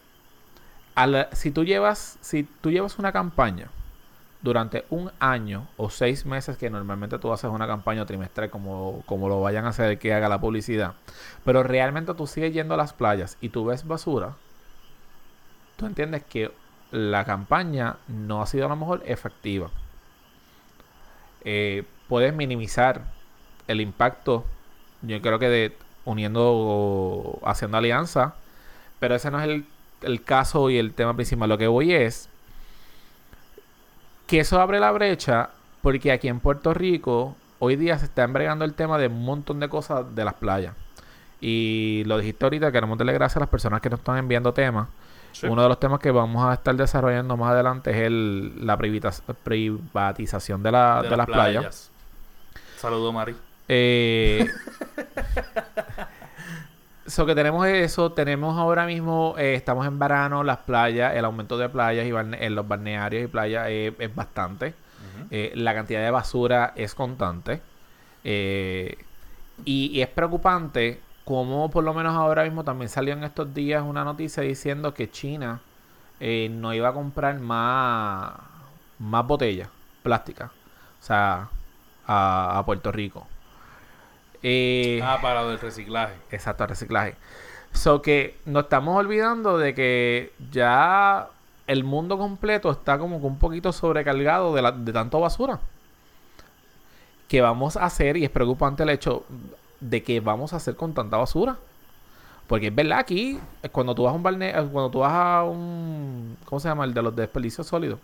[0.93, 3.69] al- si tú llevas, si tú llevas una campaña
[4.41, 9.29] durante un año o seis meses, que normalmente tú haces una campaña trimestral como, como
[9.29, 10.93] lo vayan a hacer que haga la publicidad,
[11.43, 14.35] pero realmente tú sigues yendo a las playas y tú ves basura,
[15.75, 16.51] tú entiendes que
[16.91, 19.69] la campaña no ha sido a lo mejor efectiva.
[21.43, 23.03] Eh, puedes minimizar
[23.67, 24.45] el impacto,
[25.01, 28.35] yo creo que de uniendo, haciendo alianza,
[28.99, 29.65] pero ese no es el,
[30.01, 31.49] el caso y el tema principal.
[31.49, 32.29] Lo que voy es
[34.27, 35.49] que eso abre la brecha
[35.81, 39.59] porque aquí en Puerto Rico hoy día se está embregando el tema de un montón
[39.59, 40.73] de cosas de las playas.
[41.39, 44.87] Y lo dijiste ahorita, queremos darle gracias a las personas que nos están enviando temas.
[45.31, 45.45] Sí.
[45.47, 49.21] Uno de los temas que vamos a estar desarrollando más adelante es el, la privatiz-
[49.43, 51.91] privatización de, la, de, las playas.
[52.77, 53.35] Saludo, Mari.
[53.67, 54.47] Eh,
[57.07, 61.57] So que tenemos eso, tenemos ahora mismo, eh, estamos en verano, las playas, el aumento
[61.57, 64.73] de playas y en los balnearios y playas eh, es bastante.
[65.31, 67.61] Eh, la cantidad de basura es constante.
[68.23, 68.97] Y,
[69.65, 74.03] y es preocupante como por lo menos ahora mismo también salió en estos días una
[74.03, 75.61] noticia diciendo que China
[76.19, 78.33] no iba a comprar más,
[78.99, 79.69] más botellas
[80.03, 80.51] plásticas.
[81.01, 81.47] O sea,
[82.05, 83.27] a, a Puerto Rico.
[84.43, 86.13] Eh, Ah, para lo del reciclaje.
[86.31, 87.15] Exacto, reciclaje.
[87.73, 91.27] So que nos estamos olvidando de que ya
[91.67, 95.59] el mundo completo está como que un poquito sobrecargado de, la- de tanto basura.
[97.27, 98.17] ¿Qué vamos a hacer?
[98.17, 99.25] Y es preocupante el hecho
[99.81, 101.57] de que vamos a hacer con tanta basura.
[102.47, 105.43] Porque es verdad aquí, eh, cuando tú vas a un balneo, cuando tú vas a
[105.43, 106.37] un...
[106.45, 106.85] ¿Cómo se llama?
[106.85, 107.99] El de los desperdicios sólidos.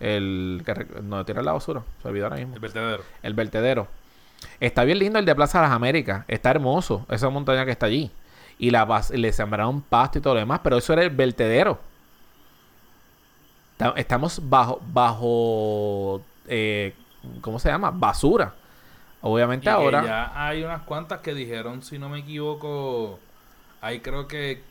[0.00, 1.82] El que no tiene la basura.
[2.00, 3.02] Se olvidó ahora mismo El vertedero.
[3.22, 3.88] el vertedero.
[4.60, 6.24] Está bien lindo el de Plaza de las Américas.
[6.28, 8.10] Está hermoso esa montaña que está allí.
[8.58, 11.78] Y la le sembraron pasto y todo lo demás, pero eso era el vertedero.
[13.76, 16.94] Ta- Estamos bajo, bajo, eh,
[17.40, 17.90] ¿cómo se llama?
[17.90, 18.54] Basura.
[19.20, 20.02] Obviamente Y ahora.
[20.04, 23.18] ya hay unas cuantas que dijeron, si no me equivoco,
[23.80, 24.62] hay creo que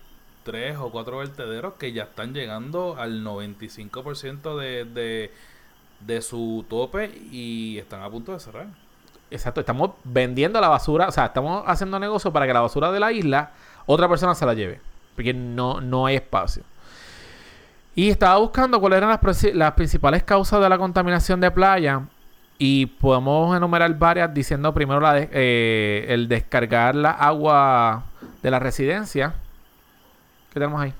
[0.43, 5.34] tres o cuatro vertederos que ya están llegando al 95% de, de,
[5.99, 8.67] de su tope y están a punto de cerrar.
[9.32, 13.00] Exacto, estamos vendiendo la basura, o sea, estamos haciendo negocio para que la basura de
[13.00, 13.52] la isla
[13.86, 14.80] otra persona se la lleve,
[15.16, 16.64] porque no, no hay espacio.
[17.96, 22.02] Y estaba buscando cuáles eran las, princi- las principales causas de la contaminación de playa
[22.58, 28.04] y podemos enumerar varias diciendo primero eh, el descargar la agua
[28.44, 29.34] de la residencia.
[30.54, 30.94] ¿Qué tenemos ahí?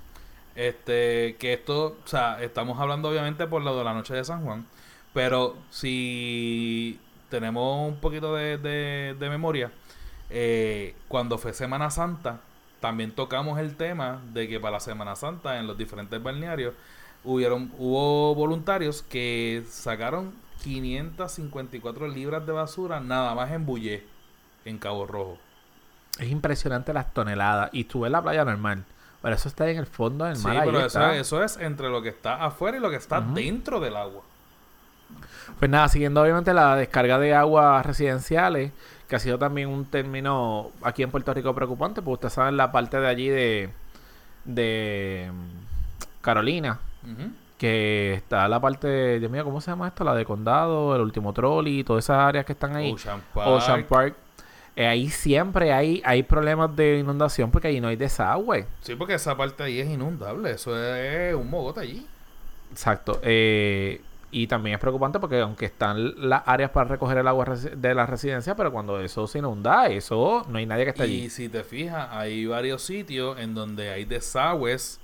[0.56, 4.44] Este, que esto, o sea, estamos hablando obviamente por lo de la noche de San
[4.44, 4.66] Juan,
[5.14, 7.00] pero si
[7.40, 9.72] tenemos un poquito de, de- de memoria,
[10.30, 12.40] eh, cuando fue Semana Santa,
[12.80, 16.74] también tocamos el tema de que para la Semana Santa en los diferentes balnearios
[17.24, 24.04] hubieron, hubo voluntarios que sacaron 554 libras de basura nada más en Bullé,
[24.66, 25.38] en Cabo Rojo.
[26.20, 27.70] Es impresionante las toneladas.
[27.74, 28.84] Y estuve en la playa normal.
[29.22, 30.58] Pero eso está en el fondo del Sí, mar.
[30.58, 33.20] ahí pero eso, es- eso es entre lo que está afuera y lo que está
[33.22, 34.22] dentro del agua.
[35.60, 38.72] Pues nada, siguiendo obviamente la descarga de aguas residenciales,
[39.08, 42.72] que ha sido también un término aquí en Puerto Rico preocupante, porque ustedes saben la
[42.72, 43.70] parte de allí de,
[44.44, 46.80] de mm, Carolina,
[47.58, 50.04] que está la parte, Dios mío, ¿cómo se llama esto?
[50.04, 52.92] La de Condado, el último trolley, todas esas áreas que están ahí.
[52.92, 53.48] Ocean Park.
[53.48, 54.16] Ocean Park.
[54.76, 58.68] Eh, ahí siempre hay, hay problemas de inundación porque ahí no hay desagüe.
[58.82, 60.52] Sí, porque esa parte ahí es inundable.
[60.52, 62.06] Eso es un mogote allí.
[62.72, 63.20] Exacto.
[63.24, 67.96] Eh, y también es preocupante porque aunque están las áreas para recoger el agua de
[67.96, 71.30] la residencia, pero cuando eso se inunda, eso no hay nadie que esté Y allí.
[71.30, 75.00] si te fijas, hay varios sitios en donde hay desagües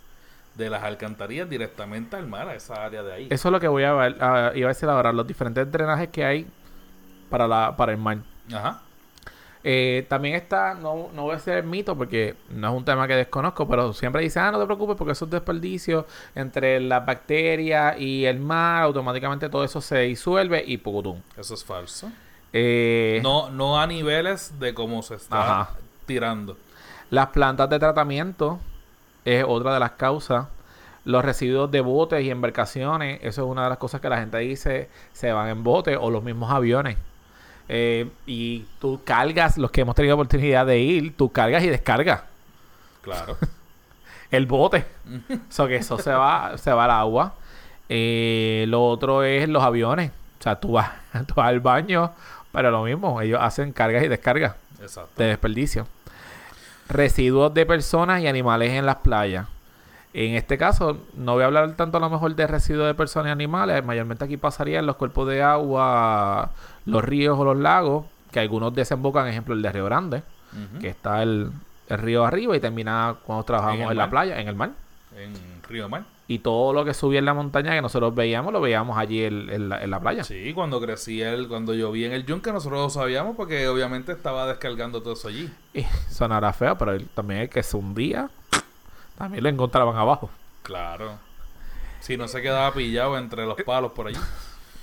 [0.55, 3.27] de las alcantarillas directamente al mar, a esa área de ahí.
[3.29, 6.09] Eso es lo que voy a ver, a- iba a decir ahora, los diferentes drenajes
[6.09, 6.45] que hay
[7.29, 8.17] para, la, para el mar.
[8.53, 8.81] Ajá.
[9.63, 13.07] Eh, también está, no, no voy a hacer el mito porque no es un tema
[13.07, 17.99] que desconozco, pero siempre dicen, ah, no te preocupes porque esos desperdicios entre las bacterias
[17.99, 21.19] y el mar, automáticamente todo eso se disuelve y pucutum.
[21.37, 22.11] Eso es falso.
[22.53, 25.71] Eh, No, no a niveles de cómo se está Ajá.
[26.05, 26.57] tirando.
[27.09, 28.59] Las plantas de tratamiento
[29.25, 30.47] es otra de las causas.
[31.03, 34.37] Los residuos de botes y embarcaciones, eso es una de las cosas que la gente
[34.39, 36.97] dice, se van en botes o los mismos aviones.
[37.73, 42.23] Eh, y tú cargas, los que hemos tenido oportunidad de ir, tú cargas y descargas
[43.01, 43.37] Claro.
[44.31, 44.85] el bote.
[45.49, 47.33] so que eso se va, se va al agua.
[47.87, 50.11] Eh, lo otro es los aviones.
[50.39, 50.89] O sea, tú vas,
[51.27, 52.11] tú vas al baño,
[52.51, 55.11] pero lo mismo, ellos hacen cargas y descargas Exacto.
[55.15, 55.87] de desperdicio.
[56.89, 59.47] Residuos de personas y animales en las playas.
[60.13, 63.29] En este caso, no voy a hablar tanto a lo mejor de residuos de personas
[63.29, 63.83] y animales.
[63.85, 66.51] Mayormente aquí pasaría en los cuerpos de agua,
[66.85, 70.23] los ríos o los lagos, que algunos desembocan, ejemplo, el de Río Grande,
[70.81, 71.49] que está el,
[71.87, 74.71] el río arriba y termina cuando trabajamos En la playa, en el mar.
[75.17, 75.33] En
[75.69, 76.03] Río Mar.
[76.27, 79.49] Y todo lo que subía en la montaña que nosotros veíamos, lo veíamos allí en,
[79.49, 80.23] en la, en la playa.
[80.23, 84.45] Sí, cuando crecí el, cuando vi en el yunque, nosotros lo sabíamos porque obviamente estaba
[84.47, 85.49] descargando todo eso allí.
[85.73, 88.29] Y sonará feo, pero el- también el que se hundía,
[89.21, 90.29] también lo encontraban abajo.
[90.63, 91.13] Claro.
[91.99, 94.17] Si no se quedaba pillado entre los palos por allí.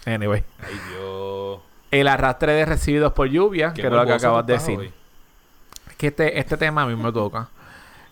[0.06, 0.44] Anyway.
[0.60, 1.58] Ay, Dios.
[1.90, 4.78] El arrastre de residuos por lluvia, Qué que es lo que acabas de decir.
[4.78, 4.92] hoy.
[5.90, 7.48] Es que este, este tema a mí me toca.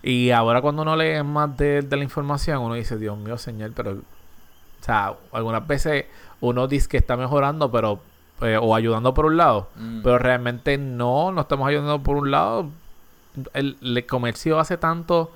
[0.03, 3.73] Y ahora cuando uno lee más de, de la información, uno dice, Dios mío, señor,
[3.75, 3.93] pero...
[3.93, 6.07] O sea, algunas veces
[6.41, 8.01] uno dice que está mejorando, pero...
[8.43, 9.69] eh, o ayudando por un lado.
[9.77, 10.03] Mm.
[10.03, 12.69] Pero realmente no, no estamos ayudando por un lado.
[13.55, 15.33] el, el comercio hace tanto,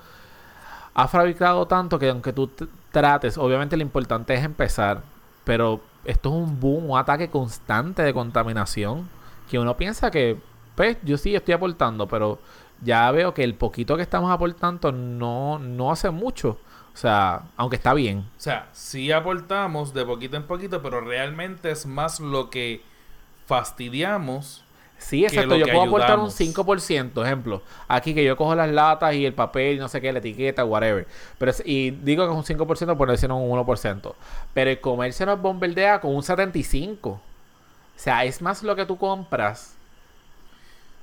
[0.93, 2.49] ha fabricado tanto que aunque tú
[2.91, 5.03] trates, obviamente lo importante es empezar,
[5.43, 9.09] pero esto es un boom, un ataque constante de contaminación,
[9.49, 10.39] que uno piensa que,
[10.75, 12.39] pues, yo sí estoy aportando, pero
[12.81, 16.57] ya veo que el poquito que estamos aportando no, no hace mucho.
[16.93, 18.19] O sea, aunque está bien.
[18.19, 22.83] O sea, sí aportamos de poquito en poquito, pero realmente es más lo que
[23.45, 24.63] fastidiamos.
[25.01, 25.55] Sí, exacto.
[25.57, 26.39] Yo puedo aportar un ayudamos.
[26.39, 27.61] 5%, ejemplo.
[27.87, 30.63] Aquí que yo cojo las latas y el papel y no sé qué, la etiqueta,
[30.63, 31.07] whatever.
[31.37, 34.13] Pero y digo que es un 5% por decir un 1%.
[34.53, 36.97] Pero el comercio nos bombardea con un 75%.
[37.03, 37.19] O
[37.95, 39.75] sea, es más lo que tú compras.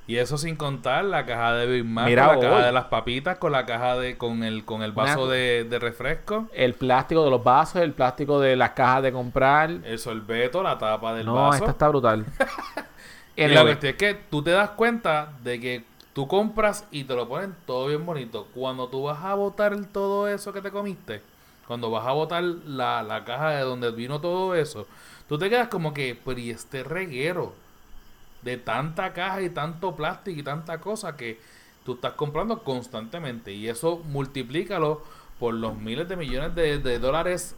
[0.07, 2.85] Y eso sin contar la caja de Big Mac, Mira con la caja de las
[2.87, 6.73] papitas, con la caja de, con el, con el vaso Una- de, de refresco, El
[6.73, 9.71] plástico de los vasos, el plástico de las cajas de comprar.
[9.71, 11.59] el sorbeto, la tapa del no, vaso.
[11.59, 12.25] esta está brutal.
[13.39, 17.15] Y la cuestión es que tú te das cuenta de que tú compras y te
[17.15, 18.49] lo ponen todo bien bonito.
[18.53, 21.23] Cuando tú vas a botar todo eso que te comiste,
[21.69, 24.89] cuando vas a botar la, la caja de donde vino todo eso,
[25.29, 27.55] tú te quedas como que, pero y este reguero
[28.43, 31.39] de tanta caja y tanto plástico y tanta cosa que
[31.85, 33.53] tú estás comprando constantemente.
[33.53, 35.03] Y eso multiplícalo
[35.39, 37.55] por los miles de millones de, de dólares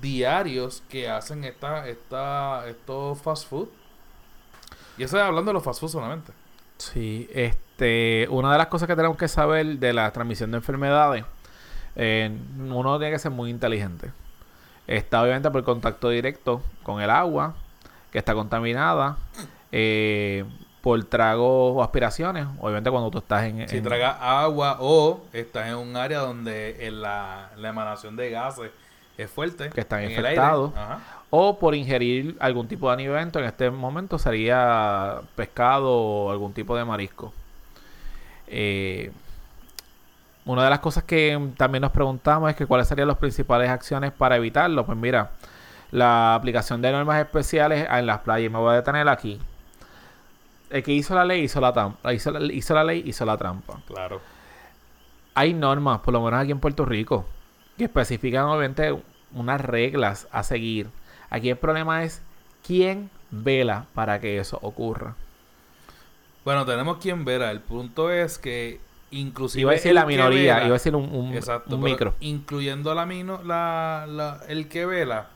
[0.00, 3.68] diarios que hacen esta, esta, estos fast food.
[4.98, 6.32] Y eso es hablando de los fast food solamente.
[6.78, 11.24] Sí, este, una de las cosas que tenemos que saber de la transmisión de enfermedades,
[11.96, 14.10] eh, uno tiene que ser muy inteligente.
[14.86, 17.54] Está obviamente por contacto directo con el agua,
[18.12, 19.16] que está contaminada,
[19.72, 20.44] eh,
[20.82, 23.66] por tragos o aspiraciones, obviamente cuando tú estás en...
[23.68, 28.30] Si en- tragas agua o estás en un área donde en la, la emanación de
[28.30, 28.70] gases
[29.16, 29.70] es fuerte.
[29.70, 30.72] Que están infectados.
[31.30, 36.76] O por ingerir algún tipo de alimento, en este momento sería pescado o algún tipo
[36.76, 37.32] de marisco.
[38.46, 39.10] Eh,
[40.44, 44.12] una de las cosas que también nos preguntamos es que cuáles serían las principales acciones
[44.12, 44.84] para evitarlo.
[44.86, 45.30] Pues mira,
[45.90, 48.52] la aplicación de normas especiales en las playas.
[48.52, 49.40] Me voy a detener aquí.
[50.70, 52.12] El que hizo la ley hizo la trampa.
[52.12, 53.80] Hizo la, hizo la ley, hizo la trampa.
[53.86, 54.20] Claro.
[55.34, 57.24] Hay normas, por lo menos aquí en Puerto Rico,
[57.76, 58.96] que especifican obviamente
[59.32, 60.88] unas reglas a seguir.
[61.30, 62.22] Aquí el problema es
[62.66, 65.16] quién vela para que eso ocurra.
[66.44, 67.50] Bueno, tenemos quien verá.
[67.50, 68.78] El punto es que
[69.10, 71.92] inclusive Iba a decir la minoría, vela- iba a decir un, un- Exacto, un pero
[71.92, 72.14] micro.
[72.20, 75.28] Incluyendo la, mino, la, la- el que vela,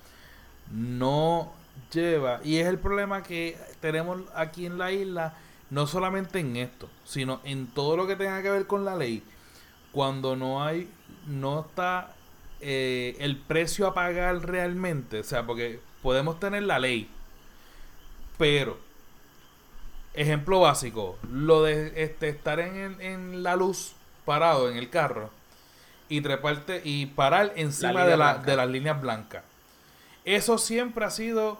[0.70, 1.52] no
[1.92, 2.40] lleva.
[2.44, 5.34] Y es el problema que tenemos aquí en la isla,
[5.70, 9.22] no solamente en esto, sino en todo lo que tenga que ver con la ley.
[9.92, 10.88] Cuando no hay,
[11.26, 12.12] no está
[12.60, 15.20] eh, el precio a pagar realmente.
[15.20, 17.08] O sea, porque podemos tener la ley,
[18.36, 18.78] pero
[20.14, 23.92] ejemplo básico, lo de este, estar en, la luz
[24.24, 25.30] parado en el carro
[26.08, 28.50] y treparte y parar encima de, la, blanca.
[28.50, 29.44] de las líneas blancas.
[30.24, 31.58] Eso siempre ha sido,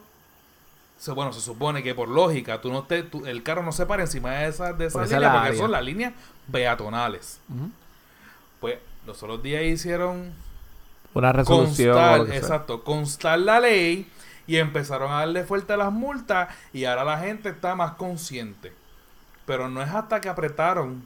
[1.14, 4.02] bueno, se supone que por lógica, tú no te, tú- el carro no se para
[4.02, 5.54] encima de esas de esa porque área.
[5.54, 6.12] son las líneas
[6.50, 7.40] peatonales.
[8.60, 10.32] Pues los otros días hicieron
[11.18, 11.90] Una resolución.
[11.90, 12.40] o constar, lo que sea.
[12.40, 14.10] exacto, constar la ley
[14.46, 18.72] y empezaron a darle fuerte a las multas y ahora la gente está más consciente.
[19.46, 21.04] Pero no es hasta que apretaron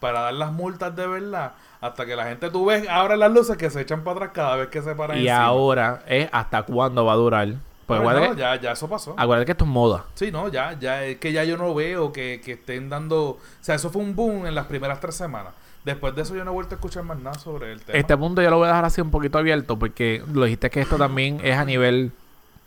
[0.00, 3.56] para dar las multas de verdad, hasta que la gente, tú ves ahora las luces
[3.56, 5.44] que se echan para atrás cada vez que se paran Y encima.
[5.44, 7.48] ahora es hasta cuándo va a durar.
[7.86, 9.14] Pues no, que, ya, ya eso pasó.
[9.18, 10.04] acuérdate que esto es moda.
[10.14, 13.38] Sí, no, ya, ya, es que ya yo no veo que, que estén dando, o
[13.60, 15.52] sea, eso fue un boom en las primeras tres semanas.
[15.84, 17.98] Después de eso yo no he vuelto a escuchar más nada sobre el tema.
[17.98, 20.80] Este punto yo lo voy a dejar así un poquito abierto porque lo dijiste que
[20.80, 22.12] esto también es a nivel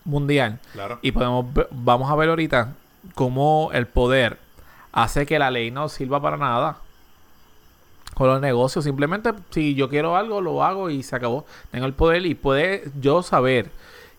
[0.03, 0.59] mundial.
[0.73, 0.99] Claro.
[1.01, 2.73] Y podemos vamos a ver ahorita
[3.13, 4.37] cómo el poder
[4.91, 6.77] hace que la ley no sirva para nada.
[8.15, 11.45] Con los negocios, simplemente si yo quiero algo, lo hago y se acabó.
[11.71, 13.71] Tengo el poder y puede yo saber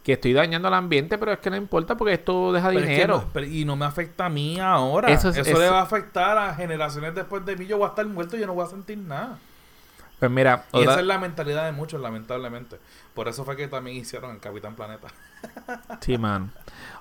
[0.06, 2.86] que estoy dañando el ambiente, pero es que no importa porque esto deja Pero es
[2.86, 3.16] que dinero.
[3.18, 5.10] no- pero- y no me afecta a mí ahora.
[5.10, 7.66] Eso Eso, es- le eso- va a afectar a generaciones después de mí.
[7.66, 9.36] Yo voy a estar muerto y yo no voy a sentir nada.
[10.20, 12.76] Pues mira, Y otra- esa es la mentalidad de muchos, lamentablemente.
[13.14, 15.08] Por eso fue que también hicieron el Capitán Planeta.
[16.00, 16.52] Sí, man.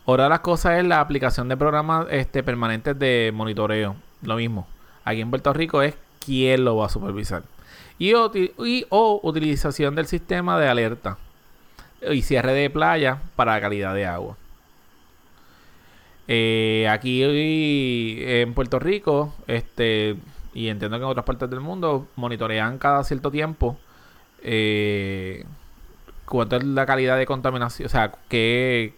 [0.08, 3.95] Ahora la cosa es la aplicación de programas este, permanentes de monitoreo.
[4.24, 4.68] Lo mismo.
[5.03, 5.93] Aquí en Puerto Rico es
[6.26, 7.43] quién lo va a supervisar.
[7.99, 11.20] Y, y- o utilización del sistema de alerta
[12.12, 14.38] y cierre de playa para la calidad de agua.
[16.28, 20.16] Eh, aquí en Puerto Rico, este,
[20.54, 23.78] y entiendo que en otras partes del mundo, monitorean cada cierto tiempo
[24.41, 25.43] eh,
[26.26, 28.93] cuánto es la calidad de contaminación, o sea, qué,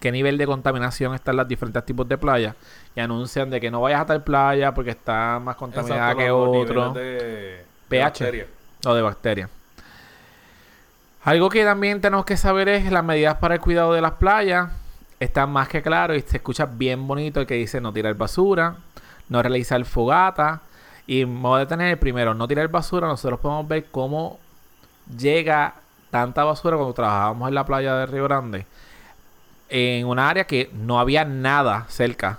[0.00, 2.56] qué nivel de contaminación están los diferentes tipos de playas
[2.96, 6.30] y anuncian de que no vayas a tal playa porque está más contaminada Exacto, que
[6.30, 6.92] otro.
[6.92, 8.46] de- pH.
[8.86, 9.50] o de bacterias.
[11.24, 14.70] Algo que también tenemos que saber es las medidas para el cuidado de las playas.
[15.18, 18.76] Están más que claro y se escucha bien bonito el que dice no tirar basura,
[19.30, 20.60] no realizar fogata.
[21.06, 23.08] Y me voy a detener primero, no tirar basura.
[23.08, 24.38] Nosotros podemos ver cómo
[25.16, 25.76] llega
[26.10, 28.66] tanta basura cuando trabajábamos en la playa de Río Grande.
[29.70, 32.38] En una área que no había nada cerca.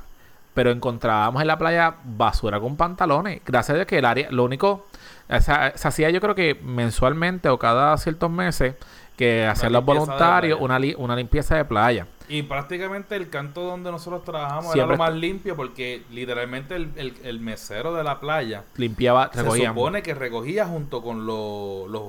[0.54, 3.42] Pero encontrábamos en la playa basura con pantalones.
[3.44, 4.86] Gracias a que el área, lo único,
[5.30, 8.76] o sea, se hacía yo creo que mensualmente o cada ciertos meses
[9.18, 12.08] que hacían los voluntarios una, li- una limpieza de playa.
[12.28, 16.92] Y prácticamente el canto donde nosotros trabajamos Siempre era lo más limpio porque literalmente el,
[16.96, 22.04] el- el mesero de la playa Limpiaba, se supone que recogía junto con los los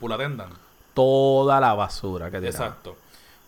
[0.00, 0.48] pulatendan.
[0.94, 2.38] toda la basura que.
[2.38, 2.96] Exacto.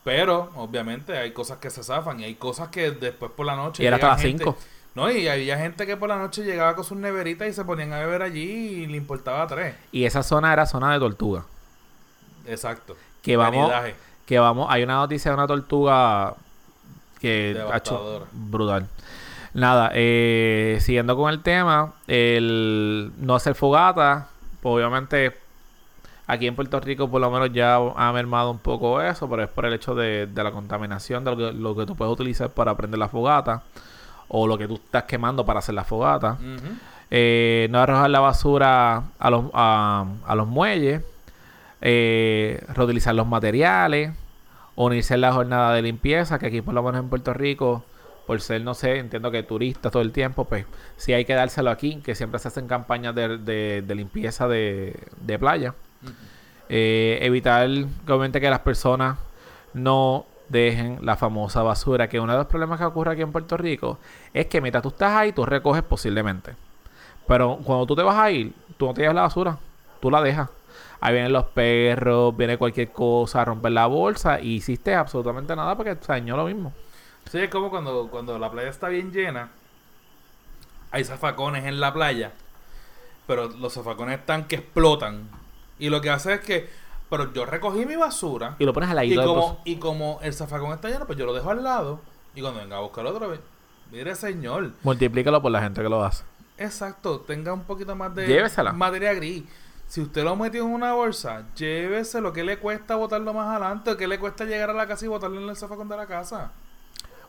[0.05, 3.83] Pero obviamente hay cosas que se zafan y hay cosas que después por la noche
[3.83, 4.57] Y era hasta las gente- 5.
[4.95, 7.93] No, y había gente que por la noche llegaba con sus neveritas y se ponían
[7.93, 9.77] a beber allí y le importaba tres.
[9.93, 11.45] Y esa zona era zona de tortuga.
[12.47, 12.97] Exacto.
[13.23, 13.95] Que vamos, Vanidaje.
[14.27, 16.35] que vamos, hay una noticia de una tortuga
[17.21, 18.89] que ha hecho brutal.
[19.53, 24.29] Nada, eh, siguiendo con el tema, el no hacer fogata,
[24.61, 25.37] pues obviamente
[26.27, 29.49] aquí en Puerto Rico por lo menos ya ha mermado un poco eso, pero es
[29.49, 32.51] por el hecho de, de la contaminación de lo que, lo que tú puedes utilizar
[32.51, 33.63] para prender la fogata
[34.31, 36.39] o lo que tú estás quemando para hacer la fogata.
[37.11, 41.03] Eh, no arrojar la basura a los, a, a los muelles,
[41.81, 44.13] eh, reutilizar los materiales,
[44.77, 47.85] unirse en la jornada de limpieza, que aquí por lo menos en Puerto Rico,
[48.27, 50.67] por ser, no sé, entiendo que turistas todo el tiempo, pues
[50.97, 54.97] sí hay que dárselo aquí, que siempre se hacen campañas de, de- de limpieza de,
[55.21, 55.75] de playa.
[56.69, 57.69] Eh, evitar
[58.07, 59.19] obviamente que las personas
[59.75, 63.57] no dejen la famosa basura, que uno de los problemas que ocurre aquí en Puerto
[63.57, 63.99] Rico
[64.35, 66.55] es que mientras tú estás ahí, tú recoges posiblemente.
[67.27, 69.59] Pero cuando tú te vas a ir, tú no te llevas la basura,
[70.01, 70.51] tú la dejas.
[71.01, 75.95] Ahí vienen los perros, viene cualquier cosa, romper la bolsa y hiciste absolutamente nada porque
[75.95, 76.75] dañó lo mismo.
[77.31, 79.51] Sí, es como cuando, cuando la playa está bien llena,
[80.91, 82.33] hay zafacones en la playa,
[83.27, 85.29] pero los zafacones están que explotan.
[85.79, 86.69] Y lo que hace es que,
[87.11, 90.19] pero yo recogí mi basura Y lo pones al y ladito del como, y como
[90.23, 92.01] el zafacón está lleno, pues yo lo dejo al lado
[92.35, 93.41] y cuando venga a buscar otra vez,
[93.91, 96.23] mire señor, Multiplícalo por la gente que lo hace.
[96.57, 98.73] exacto, tenga un poquito más de Llévesela.
[98.73, 99.43] materia gris.
[99.89, 103.97] Si usted lo metió en una bolsa, llévese lo que le cuesta botarlo más adelante,
[103.97, 106.53] que le cuesta llegar a la casa y botarlo en el zafacón de la casa.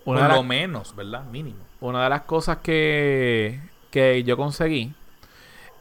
[0.06, 1.24] Una Por de, lo menos, ¿verdad?
[1.26, 1.58] Mínimo.
[1.80, 3.60] una de las cosas que,
[3.90, 4.94] que yo conseguí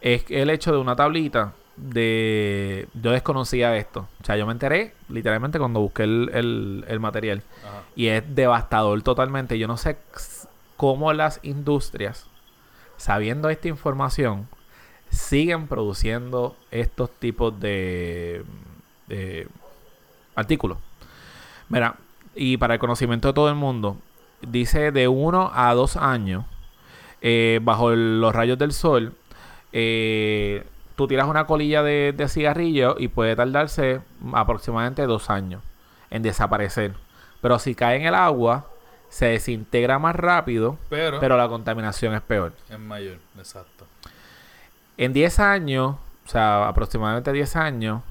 [0.01, 2.89] es el hecho de una tablita de...
[2.95, 4.09] Yo desconocía esto.
[4.23, 7.43] O sea, yo me enteré literalmente cuando busqué el, el- el material.
[7.65, 7.83] Ajá.
[7.97, 9.59] Y es devastador totalmente.
[9.59, 9.99] Yo no sé
[10.77, 12.27] cómo las industrias,
[12.97, 14.49] sabiendo esta información,
[15.11, 18.45] siguen produciendo estos tipos de,
[19.09, 19.49] de
[20.35, 20.79] artículos.
[21.69, 21.97] Mira,
[22.35, 23.97] y para el conocimiento de todo el mundo,
[24.41, 26.45] dice de 1 a 2 años,
[27.23, 29.13] eh, bajo los rayos del sol,
[29.73, 30.65] eh,
[31.01, 34.03] tú tiras una colilla de, de cigarrillo y puede tardarse
[34.35, 35.63] aproximadamente 2 años
[36.11, 36.93] en desaparecer.
[37.41, 38.67] Pero si cae en el agua,
[39.09, 42.53] se desintegra más rápido, Pero, pero la contaminación es peor.
[42.69, 43.87] es mayor, exacto.
[44.99, 45.97] En 10 años,
[46.27, 48.03] o sea, aproximadamente 10 años,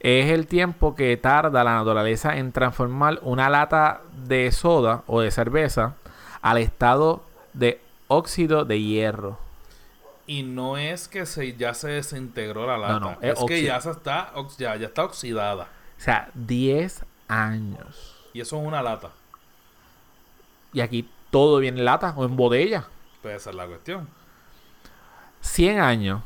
[0.00, 5.30] es el tiempo que tarda la naturaleza en transformar una lata de soda o de
[5.30, 5.96] cerveza
[6.40, 9.44] al estado de óxido de hierro.
[10.26, 13.00] Y no es que se, ya se desintegró la lata.
[13.00, 15.68] No, no, es, es que ya se está, ya, ya está oxidada.
[15.98, 18.16] O sea, 10 años.
[18.32, 19.10] Y eso es una lata.
[20.72, 22.86] Y aquí todo viene en lata o en botella.
[23.22, 24.08] Puede ser la cuestión.
[25.40, 26.22] 100 años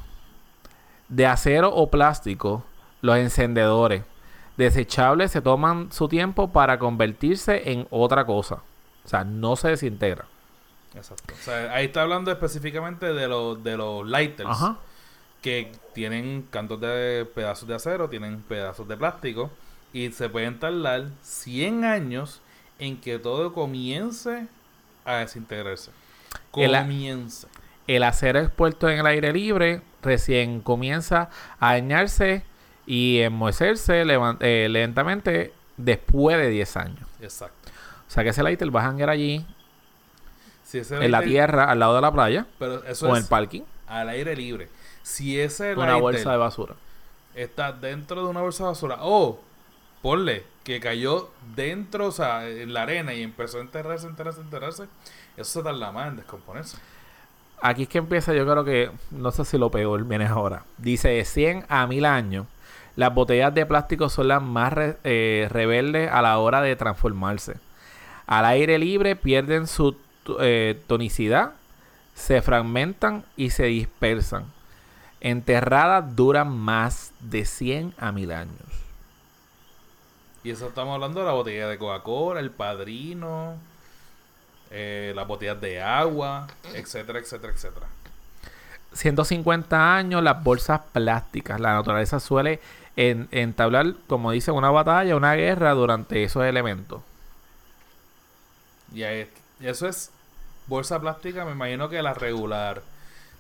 [1.09, 2.65] de acero o plástico,
[3.03, 4.05] los encendedores
[4.57, 8.63] desechables se toman su tiempo para convertirse en otra cosa.
[9.05, 10.27] O sea, no se desintegra.
[10.95, 11.35] Exacto.
[11.35, 14.49] O sea, ahí está hablando específicamente de los, de los lighters.
[14.49, 14.79] Ajá.
[15.43, 19.51] Que tienen cantos de pedazos de acero, tienen pedazos de plástico.
[19.93, 22.41] Y se pueden tardar 100 años
[22.79, 24.47] en que todo comience
[25.05, 25.91] a desintegrarse.
[26.51, 27.47] Comience.
[27.87, 32.45] El acero expuesto en el aire libre recién comienza a dañarse
[32.87, 37.09] y enmohecerse eh, lentamente después de 10 años.
[37.21, 37.71] Exacto.
[38.07, 39.45] O sea que ese lighter va a hangar allí
[40.71, 43.29] Si ese en la tierra al lado de la playa Pero eso o en el
[43.29, 44.69] parking al aire libre.
[45.03, 46.75] Si ese una bolsa de basura.
[47.35, 49.41] está dentro de una bolsa de basura o
[50.01, 54.85] ponle que cayó dentro, o sea, en la arena y empezó a enterrarse, enterrarse, enterrarse,
[55.37, 56.77] eso se tarda más en descomponerse.
[57.63, 60.63] Aquí es que empieza, yo creo que, no sé si lo peor viene ahora.
[60.79, 62.47] Dice, de 100 a 1000 años,
[62.97, 67.57] las botellas de plástico son las más re- eh, rebeldes a la hora de transformarse.
[68.27, 69.97] Al aire libre pierden su
[70.41, 71.53] eh, tonicidad,
[72.15, 74.45] se fragmentan y se dispersan.
[75.21, 78.57] Enterradas duran más de 100 a 1000 años.
[80.43, 83.57] Y eso estamos hablando de la botella de Coca-Cola, el padrino,
[84.71, 87.87] eh, las botellas de agua, etcétera, etcétera, etcétera.
[88.93, 91.61] 150 años las bolsas plásticas.
[91.61, 92.61] La naturaleza suele
[92.97, 97.03] en- entablar, como dice, una batalla, una guerra durante esos elementos.
[98.95, 99.03] Y
[99.67, 100.11] eso es
[100.67, 102.83] bolsa plástica, me imagino que la regular.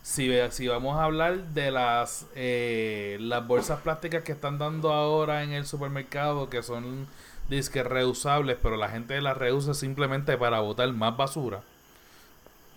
[0.02, 5.42] Si, si vamos a hablar de las eh, las bolsas plásticas que están dando ahora
[5.42, 7.06] en el supermercado, que son
[7.48, 11.60] disques reusables, pero la gente las reusa simplemente para botar más basura,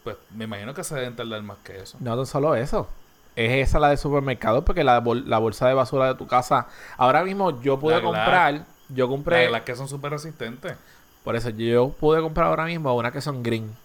[0.04, 1.98] pues me imagino que se deben tardar más que eso.
[2.02, 2.88] No tan solo eso.
[3.36, 6.68] Es esa la de supermercado, porque la, bol- la bolsa de basura de tu casa.
[6.98, 8.66] Ahora mismo yo pude La comprar.
[8.90, 9.44] Yo compré.
[9.46, 10.76] Las, las que son súper resistentes.
[11.24, 13.76] Por eso yo pude comprar ahora mismo una que son green.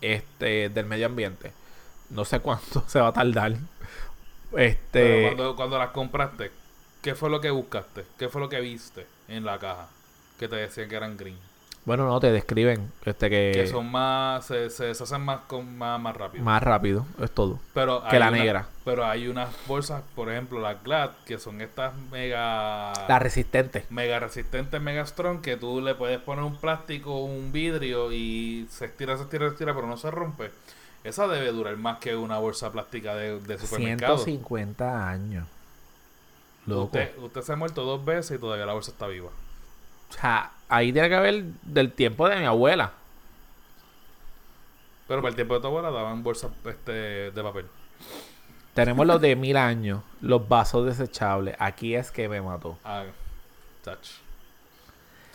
[0.00, 1.52] Este, del medio ambiente.
[2.08, 3.56] No sé cuánto se va a tardar.
[4.56, 5.26] Este.
[5.26, 6.50] cuando, cuando las compraste,
[7.02, 8.04] ¿qué fue lo que buscaste?
[8.18, 9.88] ¿Qué fue lo que viste en la caja?
[10.38, 11.38] Que te decían que eran green.
[11.90, 12.92] Bueno, no, te describen.
[13.04, 13.50] Este que.
[13.52, 17.04] que son más se, se deshacen más con más, más rápido Más rápido.
[17.20, 17.58] Es todo.
[17.74, 18.66] pero que la una- negra.
[18.84, 23.86] pero hay unas bolsas por ejemplo las Glad que son estas mega La resistente.
[23.90, 28.84] mega resistentes mega strong que tú le puedes poner un plástico un vidrio y se
[28.84, 30.52] estira se estira se estira pero no se rompe
[31.02, 35.48] esa debe durar más que una bolsa plástica de, de supermercado 150 años.
[36.66, 36.84] Loco.
[36.84, 39.30] usted, usted se ha muerto dos veces y todavía la bolsa está viva
[40.10, 42.92] O sea, ahí tiene que haber del tiempo de mi abuela.
[45.08, 47.66] pero para el tiempo de tu abuela daban bolsas este, de papel
[48.74, 51.56] Tenemos los de mil años, los vasos desechables.
[51.58, 52.78] Aquí es que me mató.
[52.84, 53.04] ah,
[53.84, 54.08] touch.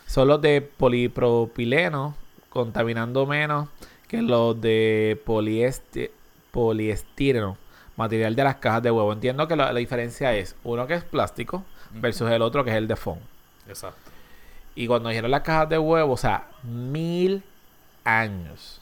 [0.08, 2.16] Son los de polipropileno,
[2.50, 3.68] contaminando menos
[4.08, 6.12] que los de poliesti-
[6.52, 7.58] poliestireno,
[7.98, 9.12] material de las cajas de huevo.
[9.12, 12.78] Entiendo que la, la diferencia es uno que es plástico versus el otro que es
[12.78, 13.20] el de foam.
[13.68, 14.05] exacto
[14.76, 17.44] Y cuando dijeron las cajas de huevo, o sea, mil
[18.04, 18.82] años.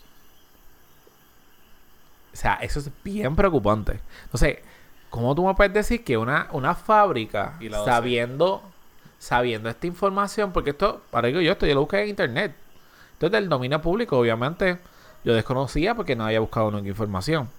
[2.34, 4.00] O sea, eso es bien preocupante.
[4.26, 4.58] Entonces,
[5.12, 8.64] ¿cómo tú me puedes decir que una, una fábrica, sabiendo,
[9.20, 12.56] sabiendo esta información, porque esto, para digo yo, esto yo lo busqué en internet.
[13.14, 14.80] Esto es del dominio público, obviamente.
[15.24, 17.50] Yo desconocía porque no había buscado nunca información.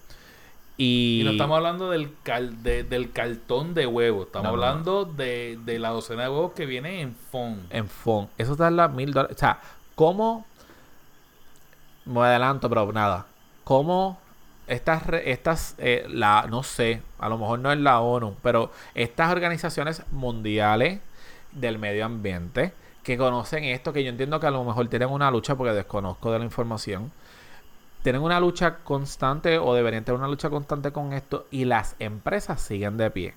[0.77, 4.25] Y, Y no estamos hablando del, cal- de- del cartón de huevo.
[4.25, 4.67] Estamos No, no, no.
[4.67, 7.61] hablando De, de la docena de huevos que viene en fond.
[7.71, 8.29] en FON.
[8.39, 9.37] Eso está en las mil dólares.
[9.37, 9.61] O sea,
[9.95, 10.45] ¿cómo?
[12.05, 13.27] Me adelanto, pero nada.
[13.63, 14.19] ¿Cómo
[14.67, 19.31] estas, estas eh, la, no sé, a lo mejor no es la ONU, pero estas
[19.33, 21.01] organizaciones mundiales
[21.53, 22.73] del medio ambiente
[23.03, 26.33] que conocen esto, que yo entiendo que a lo mejor tienen una lucha porque desconozco
[26.33, 27.13] de la información,
[28.05, 32.63] tienen una lucha constante o deberían tener una lucha constante con esto y las empresas
[32.63, 33.35] siguen de pie.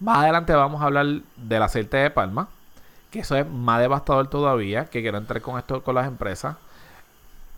[0.00, 2.48] Más adelante vamos a hablar del aceite de palma,
[3.10, 6.56] que eso es más devastador todavía, que quiero entrar con esto con las empresas.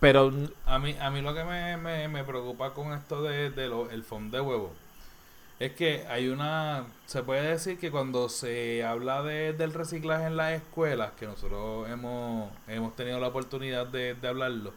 [0.01, 0.32] Pero
[0.66, 1.76] A mí, a mí lo que me,
[2.09, 4.72] me- preocupa con esto de, de lo- el fond de huevo
[5.61, 6.87] es que hay una.
[7.07, 11.89] Se puede decir que cuando se habla de, del reciclaje en las escuelas, que nosotros
[11.91, 14.74] hemos, hemos tenido la oportunidad de, de hablarlo,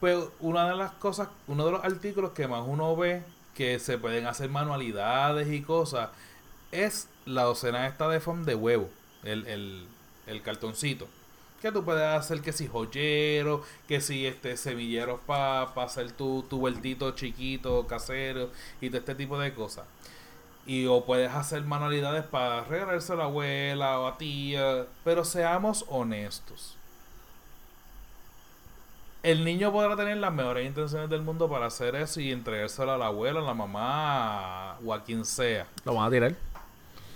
[0.00, 3.22] pues una de las cosas, uno de los artículos que más uno ve
[3.54, 6.10] que se pueden hacer manualidades y cosas
[6.70, 8.88] es la docena esta de foam de huevo,
[9.24, 9.86] el, el,
[10.26, 11.08] el cartoncito.
[11.60, 16.58] Que tú puedes hacer que si joyero, que si este semilleros para hacer tu, tu
[16.60, 19.84] vueltito chiquito, casero y todo este tipo de cosas.
[20.66, 24.86] Y o puedes hacer manualidades para regalarse a la abuela o a tía.
[25.04, 26.77] Pero seamos honestos.
[29.22, 32.98] El niño podrá tener las mejores intenciones del mundo para hacer eso y entregárselo a
[32.98, 35.66] la abuela, a la mamá o a quien sea.
[35.84, 36.34] lo van a tirar.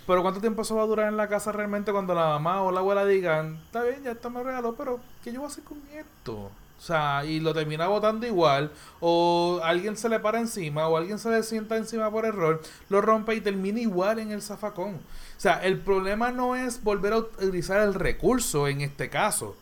[0.05, 2.71] Pero ¿cuánto tiempo eso va a durar en la casa realmente cuando la mamá o
[2.71, 5.63] la abuela digan, está bien, ya esto me regaló, pero ¿qué yo voy a hacer
[5.63, 6.33] con esto?
[6.33, 11.17] O sea, y lo termina botando igual, o alguien se le para encima, o alguien
[11.17, 14.95] se le sienta encima por error, lo rompe y termina igual en el zafacón.
[14.95, 19.55] O sea, el problema no es volver a utilizar el recurso en este caso.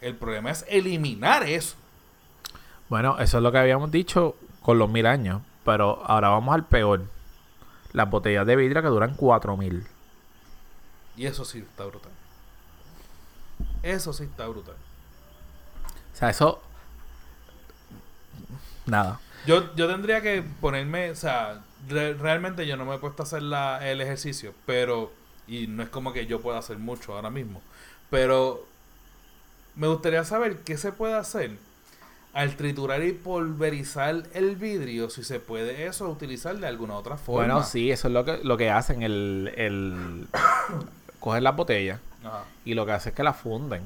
[0.00, 1.76] El problema es eliminar eso.
[2.88, 5.42] Bueno, eso es lo que habíamos dicho con los mil años.
[5.64, 7.02] Pero ahora vamos al peor.
[7.92, 9.86] Las botellas de vidrio que duran cuatro mil.
[11.16, 12.12] Y eso sí está brutal.
[13.82, 14.76] Eso sí está brutal.
[16.14, 16.62] O sea, eso.
[18.86, 19.20] Nada.
[19.46, 23.26] Yo, yo tendría que ponerme, o sea, re- realmente yo no me he puesto a
[23.26, 25.12] hacer la, el ejercicio, pero,
[25.46, 27.62] y no es como que yo pueda hacer mucho ahora mismo,
[28.10, 28.66] pero
[29.78, 31.52] me gustaría saber qué se puede hacer
[32.34, 37.54] al triturar y pulverizar el vidrio, si se puede eso utilizar de alguna otra forma.
[37.54, 39.02] Bueno, sí, eso es lo que, lo que hacen.
[39.02, 40.26] El, el
[41.20, 42.44] coger las botellas Ajá.
[42.64, 43.82] y lo que hacen es que las funden.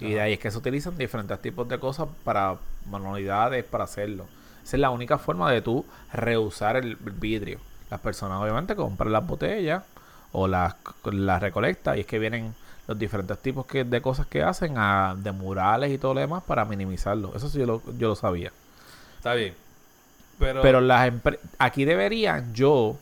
[0.00, 2.56] Y de ahí es que se utilizan diferentes tipos de cosas para
[2.90, 4.26] manualidades, para hacerlo.
[4.62, 7.60] Esa es la única forma de tú reusar el vidrio.
[7.90, 9.84] Las personas obviamente compran las botellas
[10.32, 10.74] o las,
[11.04, 12.54] las recolectan y es que vienen
[12.86, 16.42] los diferentes tipos que, de cosas que hacen a, de murales y todo lo demás
[16.42, 17.32] para minimizarlo.
[17.34, 18.52] Eso sí yo lo, yo lo sabía.
[19.16, 19.54] Está bien.
[20.38, 21.12] Pero, Pero las
[21.58, 22.96] aquí deberían, yo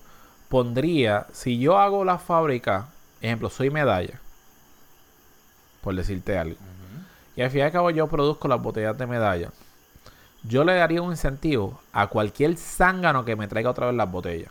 [0.48, 2.88] pondría, si yo hago la fábrica,
[3.22, 4.20] ejemplo, soy medalla,
[5.80, 6.56] por decirte algo,
[7.34, 9.50] y al fin y al cabo yo produzco las botellas de medalla,
[10.42, 14.50] yo le daría un incentivo a cualquier zángano que me traiga otra vez las botellas.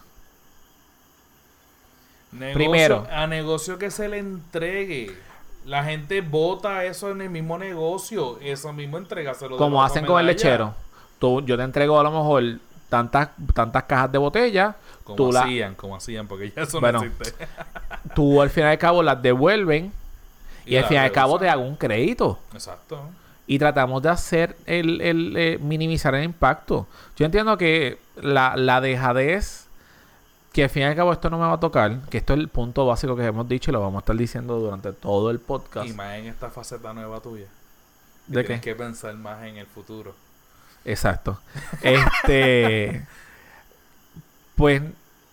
[2.32, 3.08] Negocio- Primero.
[3.12, 5.12] A negocio que se le entregue.
[5.66, 8.40] La gente vota eso en el mismo negocio.
[8.42, 9.52] Eso mismo entregaselo.
[9.52, 10.74] de Como la hacen con el lechero.
[11.20, 12.44] Tú, yo te entrego a lo mejor
[12.90, 17.00] tantas, tantas cajas de botella, Como tú la- hacían, como hacían, porque ya eso Bueno,
[17.00, 17.46] no existe.
[18.16, 19.92] tú al fin y al cabo las devuelven
[20.66, 22.40] y, al la fin y al cabo te hago un crédito.
[22.54, 23.02] Exacto.
[23.48, 26.88] y tratamos de hacer el, el, eh, minimizar el impacto.
[27.18, 29.68] Yo entiendo que la, la dejadez,
[30.52, 32.40] que al fin y al cabo esto no me va a tocar, que esto es
[32.40, 35.40] el punto básico que hemos dicho y lo vamos a estar diciendo durante todo el
[35.40, 35.88] podcast.
[35.88, 37.46] Y más en esta faceta nueva tuya.
[38.28, 38.72] que ¿De tienes qué?
[38.72, 40.16] que pensar más en el futuro.
[40.86, 41.40] Exacto.
[41.82, 43.06] Este,
[44.56, 44.82] pues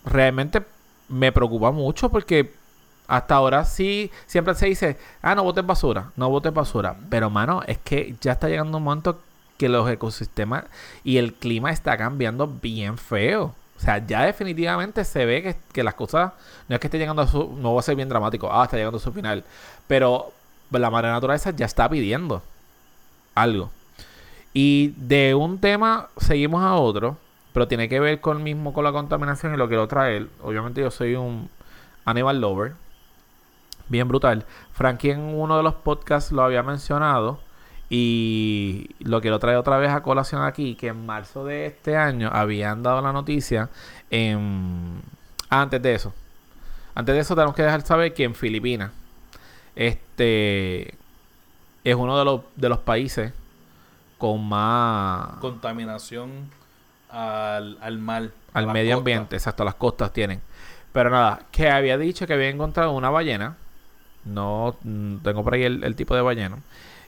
[0.05, 0.63] realmente
[1.09, 2.53] me preocupa mucho porque
[3.07, 6.95] hasta ahora sí, siempre se dice, ah, no botes basura, no botes basura.
[7.09, 9.19] Pero, mano, es que ya está llegando un momento
[9.57, 10.65] que los ecosistemas
[11.03, 13.55] y el clima está cambiando bien feo.
[13.79, 16.33] O sea, ya definitivamente se ve que, que las cosas,
[16.67, 18.75] no es que esté llegando a su, no va a ser bien dramático, ah, está
[18.75, 19.45] llegando a su final.
[19.87, 20.33] Pero
[20.69, 22.41] la madre naturaleza ya está pidiendo
[23.35, 23.71] algo.
[24.53, 27.17] Y de un tema seguimos a otro,
[27.53, 30.27] pero tiene que ver con mismo con la contaminación y lo quiero traer.
[30.43, 31.49] Obviamente yo soy un
[32.03, 32.73] animal lover,
[33.87, 34.45] bien brutal.
[34.73, 37.39] Frankie en uno de los podcasts lo había mencionado
[37.89, 42.29] y lo quiero traer otra vez a colación aquí, que en marzo de este año
[42.31, 43.69] habían dado la noticia
[44.11, 45.01] en...
[45.49, 46.13] ah, antes de eso.
[46.93, 48.91] Antes de eso tenemos que dejar saber que en Filipinas
[49.75, 50.95] este
[51.83, 53.31] es uno de los, de los países
[54.17, 56.49] con más Contaminación
[57.09, 58.31] al, al mar.
[58.53, 58.97] al medio costas.
[58.97, 60.41] ambiente, exacto, las costas tienen.
[60.91, 63.55] Pero nada, que había dicho que había encontrado una ballena.
[64.25, 66.57] No mm, tengo por ahí el, el tipo de ballena.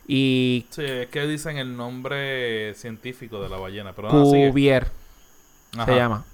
[0.08, 3.94] Y Sí, es que dicen el nombre científico de la ballena.
[3.94, 4.10] Pero.
[4.10, 4.88] Cuvier
[5.86, 6.26] se llama.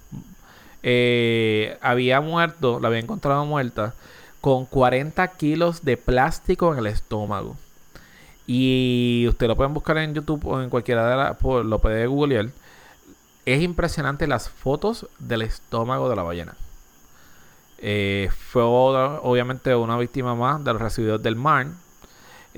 [0.82, 3.94] Eh, había muerto, la había encontrado muerta
[4.40, 7.56] con 40 kilos de plástico en el estómago.
[8.46, 12.48] Y usted lo pueden buscar en YouTube o en cualquiera de las, lo puede googlear.
[13.44, 16.54] Es impresionante las fotos del estómago de la ballena.
[17.78, 21.66] Eh, fue obviamente una víctima más de los residuos del mar.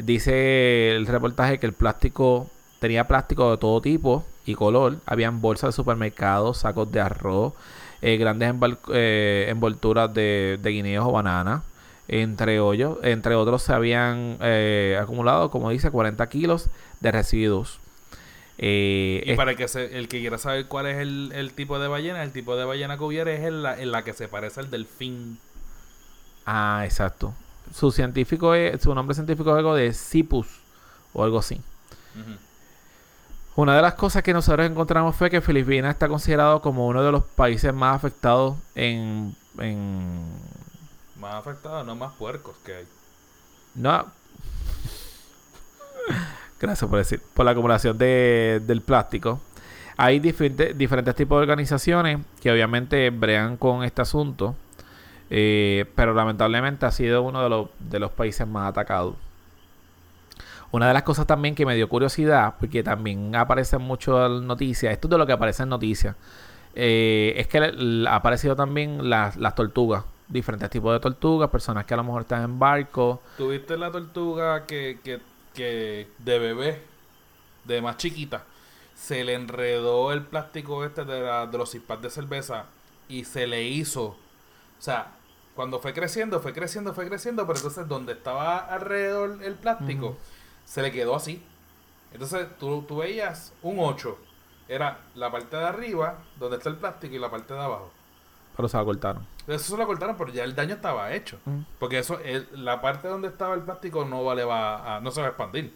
[0.05, 2.49] Dice el reportaje que el plástico
[2.79, 4.99] tenía plástico de todo tipo y color.
[5.07, 7.55] Habían bolsas de supermercados, sacos de arroz,
[8.03, 8.55] eh, grandes
[8.93, 11.63] eh, envolturas de, de guineos o bananas.
[12.09, 16.69] Entre, hoyos, entre otros se habían eh, acumulado, como dice, 40 kilos
[17.01, 17.79] de residuos.
[18.59, 21.79] Eh, Y para el que, se- el que quiera saber cuál es el, el tipo
[21.79, 24.29] de ballena, el tipo de ballena que hubiera es en la, en la que se
[24.29, 25.41] parece al delfín.
[26.45, 27.35] Ah, exacto.
[27.75, 30.47] Su científico es, su nombre científico es algo de Cipus
[31.13, 31.61] o algo así.
[33.57, 37.13] Una de las cosas que nosotros encontramos fue que Filipinas está considerado como uno de
[37.13, 40.25] los países más afectados en, en
[41.19, 42.87] Más afectados, no más puercos que hay.
[43.75, 44.07] no
[46.61, 49.41] gracias por decir por la acumulación de, del plástico.
[49.97, 54.55] Hay diferentes diferentes tipos de organizaciones que obviamente bregan con este asunto,
[55.31, 59.15] eh, pero lamentablemente ha sido uno de los, de los países más atacados.
[60.73, 64.93] Una de las cosas también que me dio curiosidad, porque también aparece mucho en noticias,
[64.93, 66.15] esto es de lo que aparece en noticias,
[66.75, 67.59] eh, es que
[68.09, 72.23] ha aparecido también las, las tortugas, diferentes tipos de tortugas, personas que a lo mejor
[72.23, 73.19] están en barcos.
[73.37, 75.21] ¿Tuviste la tortuga que, que,
[75.55, 76.83] que de bebé,
[77.65, 78.45] de más chiquita,
[78.95, 82.67] se le enredó el plástico este de, la- de los cispas de cerveza
[83.09, 84.17] y se le hizo, o
[84.79, 85.09] sea,
[85.55, 90.17] cuando fue creciendo, fue creciendo, fue creciendo, pero entonces donde estaba alrededor el plástico,
[90.65, 91.43] se le quedó así.
[92.13, 94.17] Entonces tú, tú veías un 8,
[94.69, 97.91] era la parte de arriba, donde está el plástico, y la parte de abajo.
[98.57, 99.27] Pero se la cortaron.
[99.47, 101.39] Eso se lo cortaron, pero ya el daño estaba hecho.
[101.79, 105.21] Porque eso, el- la parte donde estaba el plástico no vale va a- no se
[105.21, 105.73] va a expandir.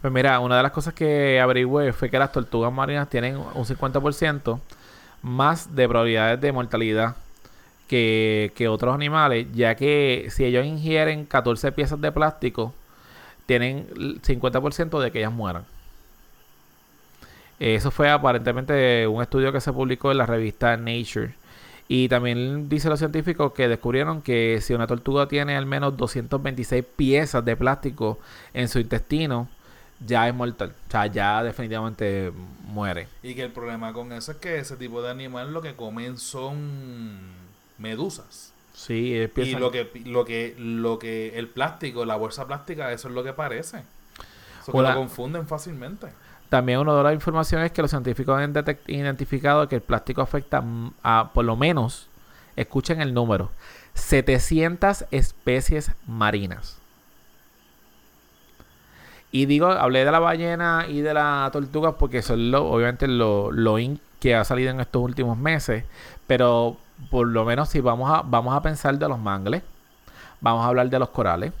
[0.00, 3.64] Pues mira, una de las cosas que averigüé fue que las tortugas marinas tienen un
[3.66, 4.60] 50%
[5.22, 7.16] más de probabilidades de mortalidad
[7.88, 12.74] que, otros animales, ya que si ellos ingieren 14 piezas de plástico,
[13.46, 15.64] tienen el 50% de que ellas mueran.
[17.58, 21.34] Eso fue aparentemente un estudio que se publicó en la revista Nature.
[21.88, 26.84] Y también dice los científicos que descubrieron que si una tortuga tiene al menos 226
[26.96, 28.18] piezas de plástico
[28.52, 29.48] en su intestino,
[30.06, 30.74] ya es mortal.
[30.86, 32.30] O sea, ya definitivamente
[32.66, 33.08] muere.
[33.22, 36.18] Y que el problema con eso es que ese tipo de animal lo que comen
[36.18, 37.47] son
[37.78, 38.52] medusas.
[38.74, 43.08] Sí, ellos Y lo que, lo que, lo que, el plástico, la bolsa plástica, eso
[43.08, 43.82] es lo que parece.
[44.62, 46.08] Eso que Una- lo confunden fácilmente.
[46.48, 48.54] También una de las informaciones es que los científicos han
[48.86, 50.64] identificado que el plástico afecta
[51.02, 52.08] a por lo menos,
[52.56, 53.50] escuchen el número,
[53.94, 56.78] 700 especies marinas.
[59.30, 63.52] Y digo, hablé de la ballena y de la tortuga porque son lo, obviamente lo,
[63.52, 65.84] lo in que ha salido en estos últimos meses.
[66.26, 66.78] Pero
[67.10, 69.62] por lo menos si vamos a, vamos a pensar de los mangles,
[70.40, 71.52] vamos a hablar de los corales,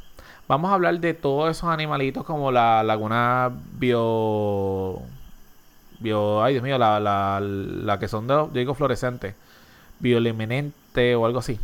[0.46, 5.00] vamos a hablar de todos esos animalitos como la laguna bio...
[6.00, 9.34] bio ay Dios mío, la, la, la que son de los, yo digo fluorescentes,
[10.00, 11.58] bioluminescente o algo así.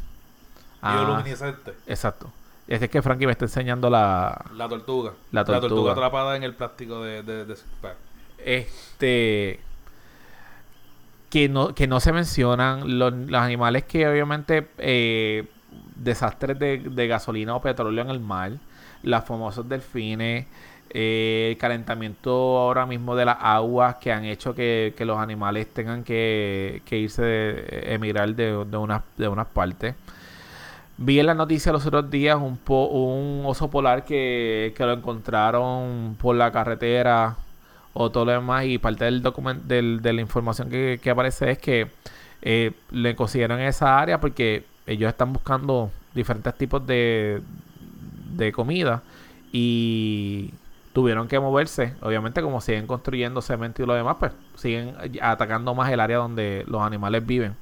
[0.82, 1.72] Ah, Bioluminiscente.
[1.86, 2.30] exacto.
[2.66, 5.12] Es que, es que Frankie me está enseñando la, La tortuga.
[5.32, 5.92] La tortuga.
[5.92, 7.56] atrapada en el plástico de, de, de-
[8.38, 9.60] este
[11.34, 15.46] que no que no se mencionan los, los animales que obviamente eh,
[15.96, 18.52] desastres de, de gasolina o petróleo en el mar
[19.02, 20.46] las famosos delfines
[20.90, 25.66] eh, el calentamiento ahora mismo de las aguas que han hecho que, que los animales
[25.74, 29.96] tengan que, que irse de, emigrar de, de unas de unas partes.
[30.96, 34.92] Vi en la noticia los otros días un, po- un oso polar que, que lo
[34.92, 37.36] encontraron por la carretera
[37.94, 41.52] o todo lo demás y parte del document del, de la información que, que aparece
[41.52, 41.88] es que
[42.42, 47.40] eh, le consiguieron en esa área porque ellos están buscando diferentes tipos de,
[48.36, 49.02] de comida
[49.52, 50.52] y
[50.92, 51.94] tuvieron que moverse.
[52.02, 56.64] Obviamente como siguen construyendo cemento y lo demás, pues siguen atacando más el área donde
[56.66, 57.54] los animales viven.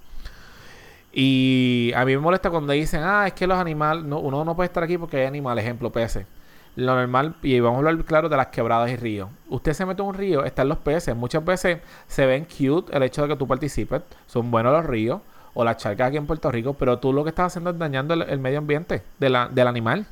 [1.13, 4.57] Y a mí me molesta cuando dicen, ah, es que los animales, no, uno no
[4.57, 6.27] puede estar aquí porque hay animales, ejemplo, peces.
[6.75, 9.29] Lo normal, y vamos a hablar claro de las quebradas y ríos.
[9.51, 11.15] Usted se mete en un río, están los peces.
[11.15, 14.01] Muchas veces se ven cute el hecho de que tú participes.
[14.27, 15.21] Son buenos los ríos
[15.53, 18.15] o las charcas aquí en Puerto Rico, pero tú lo que estás haciendo es dañando
[18.15, 20.07] el, el medio ambiente de la- del animal.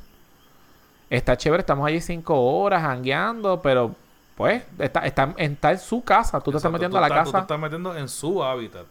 [1.09, 3.95] Está chévere, estamos allí cinco horas jangueando, pero
[4.35, 6.39] pues está, está, está en su casa.
[6.41, 7.41] Tú te estás metiendo a la estás- Tú te casa.
[7.43, 8.85] estás metiendo en su hábitat.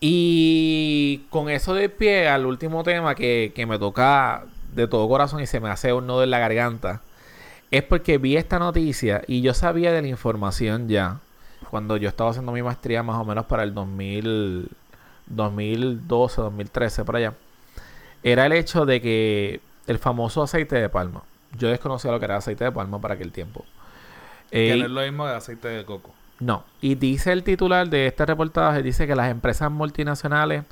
[0.00, 4.44] Y con eso de pie al último tema que, que me toca
[4.78, 7.02] de todo corazón y se me hace un nudo en la garganta,
[7.70, 11.18] es porque vi esta noticia y yo sabía de la información ya
[11.70, 14.68] cuando yo estaba haciendo mi maestría más o menos para el 2000,
[15.26, 17.34] 2012, 2013, por allá.
[18.22, 21.22] Era el hecho de que el famoso aceite de palma.
[21.56, 23.64] Yo desconocía lo que era aceite de palma para aquel tiempo.
[24.50, 26.14] Que Eh, no es lo mismo de aceite de coco.
[26.40, 26.64] no.
[26.80, 30.64] Y dice el titular de este reportaje, dice que las empresas multinacionales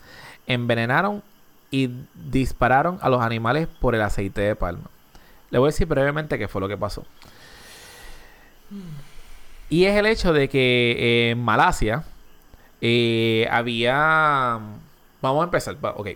[0.47, 1.23] envenenaron
[1.71, 4.91] y dispararon a los animales por el aceite de palma.
[5.51, 7.05] Le voy a decir brevemente qué fue lo que pasó.
[9.69, 12.05] Y es el hecho de que eh, en Malasia
[12.81, 14.61] eh, había...
[15.23, 15.77] Vamos a empezar.
[15.97, 16.09] Ok.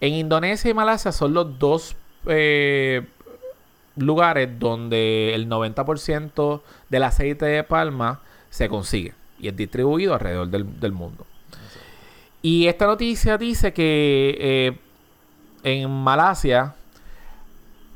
[0.00, 3.06] En Indonesia y Malasia son los dos eh,
[3.96, 8.20] lugares donde el 90% del aceite de palma
[8.50, 11.26] se consigue y es distribuido alrededor del, del mundo.
[12.42, 14.78] Y esta noticia dice que eh,
[15.64, 16.74] en Malasia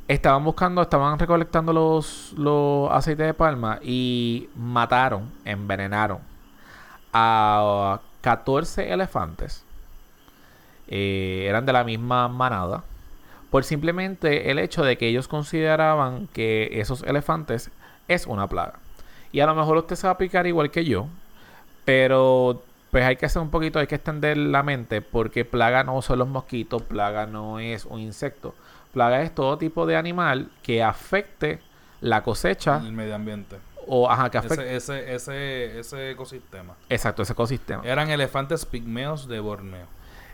[0.09, 6.19] estaban buscando, estaban recolectando los, los aceites de palma y mataron, envenenaron
[7.12, 9.62] a 14 elefantes.
[10.89, 12.83] Eh, eran de la misma manada.
[13.51, 17.71] Por simplemente el hecho de que ellos consideraban que esos elefantes
[18.09, 18.75] es una plaga.
[19.31, 21.07] Y a lo mejor usted se va a picar igual que yo.
[21.85, 25.03] Pero pues hay que hacer un poquito, hay que extender la mente.
[25.03, 28.55] Porque plaga no son los mosquitos, plaga no es un insecto.
[28.93, 31.61] Plaga es todo tipo de animal que afecte
[32.01, 33.57] la cosecha El medio ambiente.
[33.86, 34.76] o ajá, que afecte.
[34.76, 36.74] Ese, ese, ese, ese ecosistema.
[36.89, 37.82] Exacto, ese ecosistema.
[37.84, 39.86] Eran elefantes pigmeos de Borneo.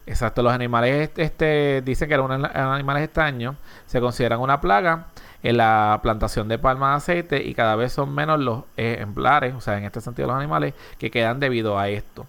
[0.06, 5.06] Exacto, los animales este, dicen que eran animales extraños, se consideran una plaga
[5.44, 9.60] en la plantación de palma de aceite y cada vez son menos los ejemplares, o
[9.60, 12.26] sea, en este sentido los animales, que quedan debido a esto.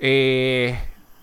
[0.00, 0.76] Eh,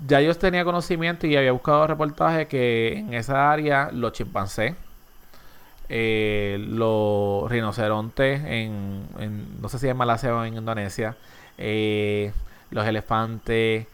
[0.08, 4.74] ya yo tenía conocimiento y había buscado reportajes que en esa área los chimpancés,
[5.90, 9.06] eh, los rinocerontes en,
[9.62, 11.18] no sé si en Malasia o en Indonesia,
[11.58, 12.32] eh,
[12.70, 13.86] los elefantes,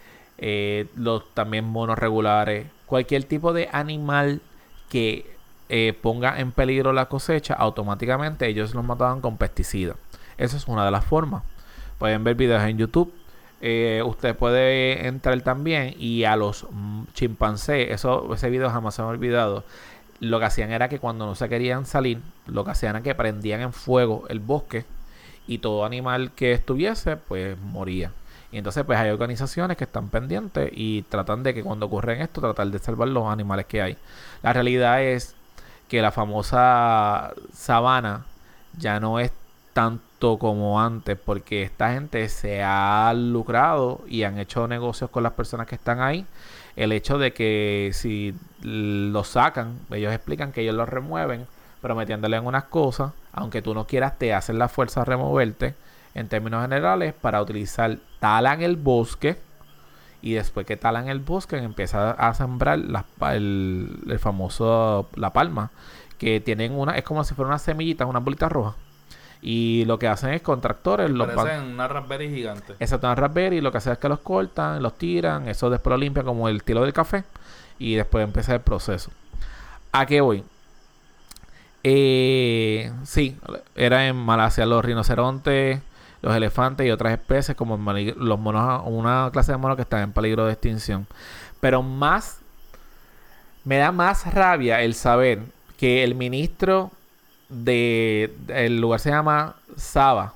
[0.95, 4.39] los también monos regulares, cualquier tipo de animal
[4.88, 5.37] que
[6.01, 9.97] ponga en peligro la cosecha, automáticamente ellos los mataban con pesticidas.
[10.38, 11.43] Esa es una de las formas.
[11.97, 13.11] Pueden ver videos en YouTube
[13.59, 16.68] eh, usted puede entrar también y a los
[17.13, 19.63] chimpancés, eso, ese video jamás se me ha olvidado.
[20.20, 23.15] Lo que hacían era que cuando no se querían salir, lo que hacían era que
[23.15, 24.86] prendían en fuego el bosque
[25.47, 28.11] y todo animal que estuviese, pues moría.
[28.51, 32.41] Y entonces, pues hay organizaciones que están pendientes y tratan de que cuando ocurre esto,
[32.41, 33.97] tratar de salvar los animales que hay.
[34.41, 35.36] La realidad es
[35.88, 38.26] que la famosa sabana
[38.78, 39.32] ya no es
[39.74, 45.34] tan como antes, porque esta gente se ha lucrado y han hecho negocios con las
[45.34, 46.26] personas que están ahí.
[46.76, 51.46] El hecho de que si lo sacan, ellos explican que ellos lo remueven,
[51.82, 55.76] pero metiéndole en unas cosas, aunque tú no quieras, te hacen la fuerza a removerte,
[56.16, 59.38] en términos generales, para utilizar, talan el bosque,
[60.28, 65.71] y después que talan el bosque, empieza a sembrar el, el famoso, la palma,
[66.17, 68.75] que tienen una, es como si fuera una semillita, una bolita roja
[69.41, 71.09] y lo que hacen es con tractores.
[71.09, 72.73] Los Parecen una Raspberry gigante.
[72.80, 73.61] Exacto, una Raspberry.
[73.61, 75.47] Lo que hacen es que los cortan, los tiran.
[75.47, 77.23] Eso después lo limpian como el tiro del café.
[77.80, 79.11] Y después empieza el proceso.
[79.91, 80.43] ¿A qué voy?
[81.84, 83.38] Eh, sí,
[83.75, 85.80] era en Malasia los rinocerontes,
[86.22, 90.13] los elefantes y otras especies como los monos, una clase de monos que están en
[90.13, 91.07] peligro de extinción.
[91.59, 92.39] Pero más,
[93.63, 95.41] me da más rabia el saber
[95.78, 96.91] que el ministro
[97.49, 100.34] de el lugar se llama Sabah,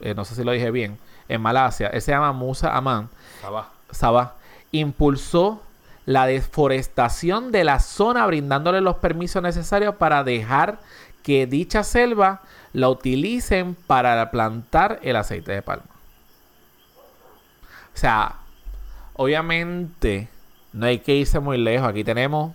[0.00, 0.98] eh, no sé si lo dije bien,
[1.28, 3.08] en Malasia, él se llama Musa Aman.
[3.40, 3.68] Sabah.
[3.90, 4.34] Sabah
[4.72, 5.62] impulsó
[6.06, 10.78] la deforestación de la zona brindándole los permisos necesarios para dejar
[11.22, 12.42] que dicha selva
[12.72, 15.84] la utilicen para plantar el aceite de palma.
[17.94, 18.36] O sea,
[19.14, 20.28] obviamente
[20.72, 21.88] no hay que irse muy lejos.
[21.88, 22.52] Aquí tenemos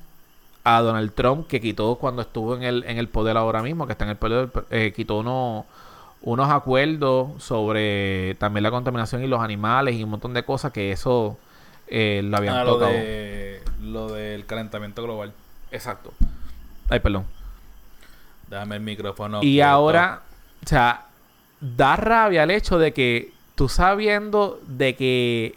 [0.64, 3.94] a Donald Trump, que quitó cuando estuvo en el, en el poder ahora mismo, que
[3.94, 9.96] está en el poder, eh, quitó unos acuerdos sobre también la contaminación y los animales
[9.96, 11.38] y un montón de cosas que eso
[11.88, 12.92] eh, lo habían ah, tocado.
[13.82, 15.32] Lo, del calentamiento global.
[15.72, 16.12] Exacto.
[16.90, 17.26] Ay, perdón.
[18.48, 19.44] Déjame el micrófono.
[19.44, 20.22] Y ahora,
[20.64, 21.06] o sea,
[21.60, 25.56] da rabia el hecho de que tú sabiendo de que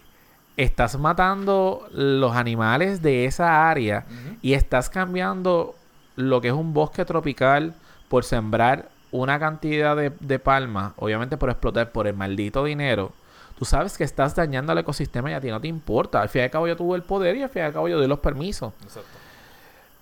[0.57, 4.05] estás matando los animales de esa área
[4.43, 5.74] y estás cambiando
[6.16, 7.74] lo que es un bosque tropical
[8.09, 13.12] por sembrar una cantidad de, de palmas, obviamente por explotar por el maldito dinero,
[13.59, 16.22] tú sabes que estás dañando al ecosistema y a ti no te importa.
[16.22, 17.88] Al fin y al cabo yo tuve el poder y al fin y al cabo
[17.88, 18.72] yo doy los permisos.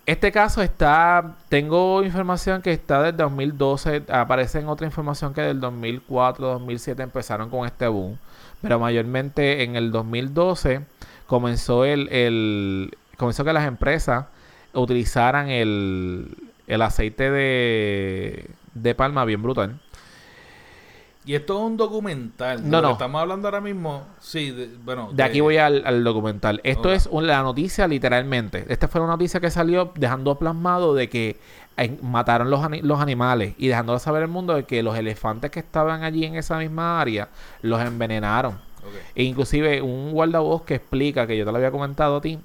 [0.09, 5.61] Este caso está, tengo información que está del 2012, aparece en otra información que del
[5.61, 8.17] 2004, 2007 empezaron con este boom
[8.63, 10.81] pero mayormente en el 2012
[11.27, 14.25] comenzó el, el comenzó que las empresas
[14.73, 16.37] utilizaran el,
[16.67, 19.79] el aceite de, de palma bien brutal.
[21.29, 22.71] Y esto es un documental.
[22.71, 22.93] No, no.
[22.93, 24.03] Estamos hablando ahora mismo.
[24.19, 25.11] Sí, bueno.
[25.13, 26.59] De, aquí voy al, documental.
[26.65, 28.65] Esto es la noticia literalmente.
[28.71, 31.37] Esta fue una noticia que salió dejando plasmado de que
[32.01, 36.03] mataron los, los animales y dejando saber al mundo de que los elefantes que estaban
[36.03, 37.29] allí en esa misma área
[37.61, 38.59] los envenenaron.
[39.15, 42.39] E inclusive un guardabosque explica, que yo te lo había comentado a ti,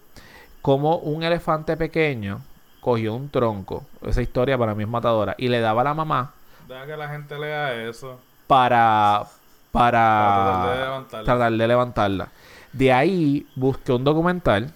[0.62, 2.42] cómo un elefante pequeño
[2.82, 6.34] cogió un tronco, esa historia para mí es matadora, y le daba a la mamá.
[6.68, 8.20] Deja que la gente lea eso.
[8.54, 9.26] Para,
[9.72, 12.30] para, tratar de levantarla.
[12.72, 14.72] De ahí busqué un documental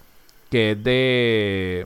[0.50, 1.86] que es de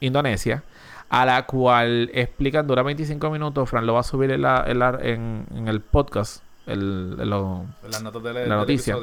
[0.00, 0.62] Indonesia,
[1.08, 5.46] a la cual explican, dura 25 minutos, Fran lo va a subir en, la, en,
[5.54, 8.98] en, el podcast, el, las notas de la noticia.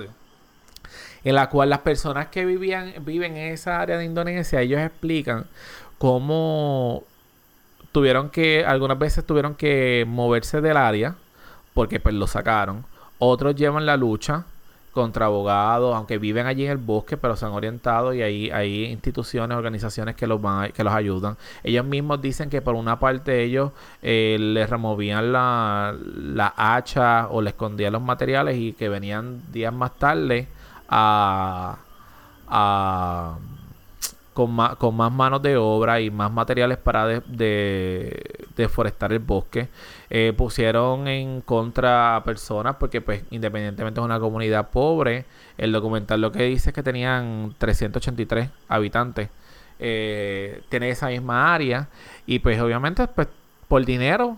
[1.23, 5.47] En la cual las personas que vivían, viven en esa área de Indonesia, ellos explican
[5.97, 7.03] cómo
[7.91, 11.15] tuvieron que, algunas veces tuvieron que moverse del área,
[11.73, 12.85] porque pues lo sacaron.
[13.19, 14.45] Otros llevan la lucha
[14.93, 18.85] contra abogados, aunque viven allí en el bosque, pero se han orientado y hay, hay
[18.85, 21.37] instituciones, organizaciones que los van que los ayudan.
[21.63, 27.41] Ellos mismos dicen que por una parte ellos eh, les removían la, la hacha o
[27.41, 30.47] le escondían los materiales y que venían días más tarde
[30.89, 31.77] a,
[32.47, 33.37] a
[34.33, 39.19] con más, con más manos de obra y más materiales para de, de- deforestar el
[39.19, 39.67] bosque.
[40.11, 45.25] Eh, pusieron en contra a personas porque pues independientemente es una comunidad pobre,
[45.57, 49.29] el documental lo que dice es que tenían 383 habitantes.
[49.81, 51.87] Eh, tiene esa misma área
[52.25, 53.27] y pues obviamente pues
[53.67, 54.37] por dinero,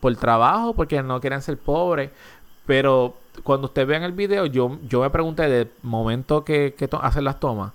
[0.00, 2.10] por trabajo, porque no quieren ser pobres.
[2.66, 7.24] Pero cuando ustedes vean el video, yo, yo me pregunté de momento que, que hacen
[7.24, 7.72] las tomas,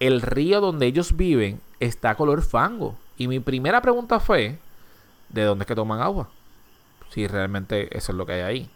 [0.00, 2.96] el río donde ellos viven está color fango.
[3.16, 4.58] Y mi primera pregunta fue,
[5.28, 6.28] ¿de dónde es que toman agua?
[7.10, 8.70] Si realmente eso es lo que hay ahí.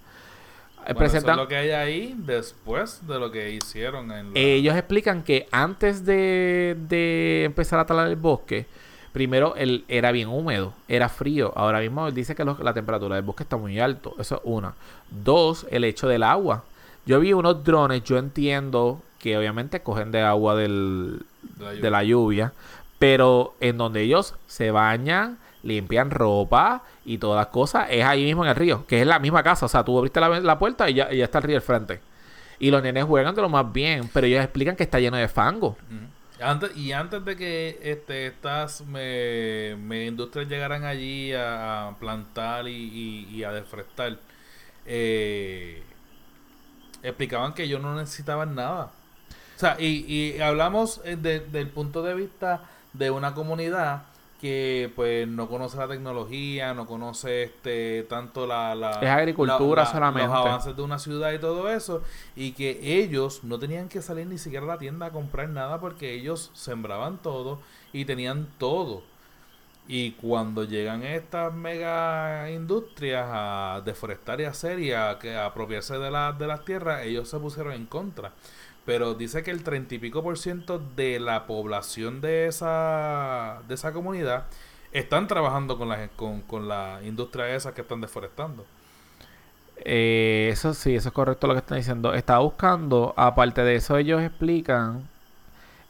[0.94, 4.38] Bueno, eso es lo que hay ahí después de lo que hicieron en la...
[4.40, 8.66] ellos explican que antes de, de empezar a talar el bosque,
[9.12, 11.52] primero el, era bien húmedo, era frío.
[11.56, 14.14] Ahora mismo él dice que los- la temperatura del bosque está muy alto.
[14.18, 14.74] Eso es una.
[15.10, 16.64] Dos, el hecho del agua.
[17.04, 21.22] Yo vi unos drones, yo entiendo que obviamente cogen de agua del,
[21.58, 22.52] de la de la lluvia,
[22.98, 28.44] pero en donde ellos se bañan, limpian ropa y todas las cosas, es ahí mismo
[28.44, 29.66] en el río, que es la misma casa.
[29.66, 32.00] O sea, tú abriste la, la puerta y ya, ya está el río al frente.
[32.60, 35.28] Y los nenes juegan de lo más bien, pero ellos explican que está lleno de
[35.28, 35.76] fango.
[36.40, 43.42] Antes, y antes de que este, estas me, me industrias llegaran allí a, plantar y,
[43.44, 44.18] a deforestar,
[44.86, 45.82] eh,
[47.02, 48.90] explicaban que ellos no necesitaban nada.
[49.56, 54.02] O sea, y, y hablamos eh, de- del punto de vista de una comunidad
[54.40, 60.28] que pues no conoce la tecnología, no conoce este tanto la, la Es agricultura solamente.
[60.28, 62.02] los avances de una ciudad y todo eso
[62.36, 65.80] y que ellos no tenían que salir ni siquiera a la tienda a comprar nada
[65.80, 67.58] porque ellos sembraban todo
[67.92, 69.02] y tenían todo.
[69.90, 75.98] Y cuando llegan estas mega industrias a deforestar y hacer y a, que- a apropiarse
[75.98, 78.32] de, la- de las tierras, ellos se pusieron en contra.
[78.88, 83.74] Pero dice que el treinta y pico por ciento de la población de esa, de
[83.74, 84.46] esa comunidad
[84.92, 88.64] están trabajando con las con, con la industria esas que están deforestando.
[89.84, 92.14] Eh, eso sí, eso es correcto lo que están diciendo.
[92.14, 95.06] Estaba buscando, aparte de eso, ellos explican,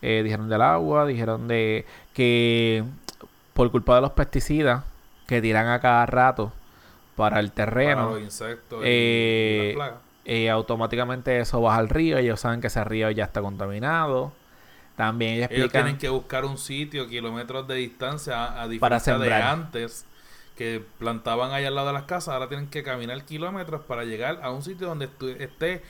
[0.03, 2.83] eh, dijeron del agua, dijeron de que
[3.55, 4.83] por culpa de los pesticidas
[5.29, 6.53] que tiran a cada rato
[7.15, 10.08] para el Para terreno, los insectos y eh, las plagas.
[10.31, 12.19] Eh, automáticamente eso baja al río.
[12.19, 14.31] Ellos saben que ese río ya está contaminado.
[14.95, 18.69] También ellos Ellos explican tienen que buscar un sitio, kilómetros de distancia, a, a Para
[18.69, 19.43] diferencia de sembrar.
[19.43, 20.07] antes,
[20.55, 24.41] que plantaban allá al lado de las casas, ahora tienen que caminar kilómetros para llegar
[24.43, 25.09] a un sitio donde
[25.39, 25.83] esté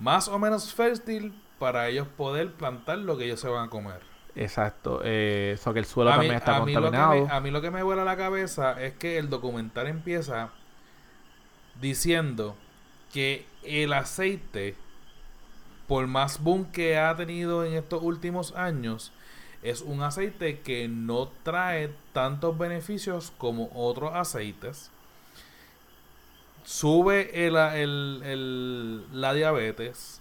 [0.00, 4.00] más o menos fértil para ellos poder plantar lo que ellos se van a comer.
[4.34, 5.02] Exacto.
[5.04, 7.26] Eh, eso que el suelo a, mí, también está a mí lo que contaminado.
[7.26, 10.50] me, a mí lo que me vuela la cabeza es que el documental empieza
[11.80, 12.56] diciendo
[13.12, 14.74] que el aceite,
[15.88, 19.12] por más boom que ha tenido en estos últimos años,
[19.62, 24.90] es un aceite que no trae tantos beneficios como otros aceites.
[26.64, 30.20] Sube el, la diabetes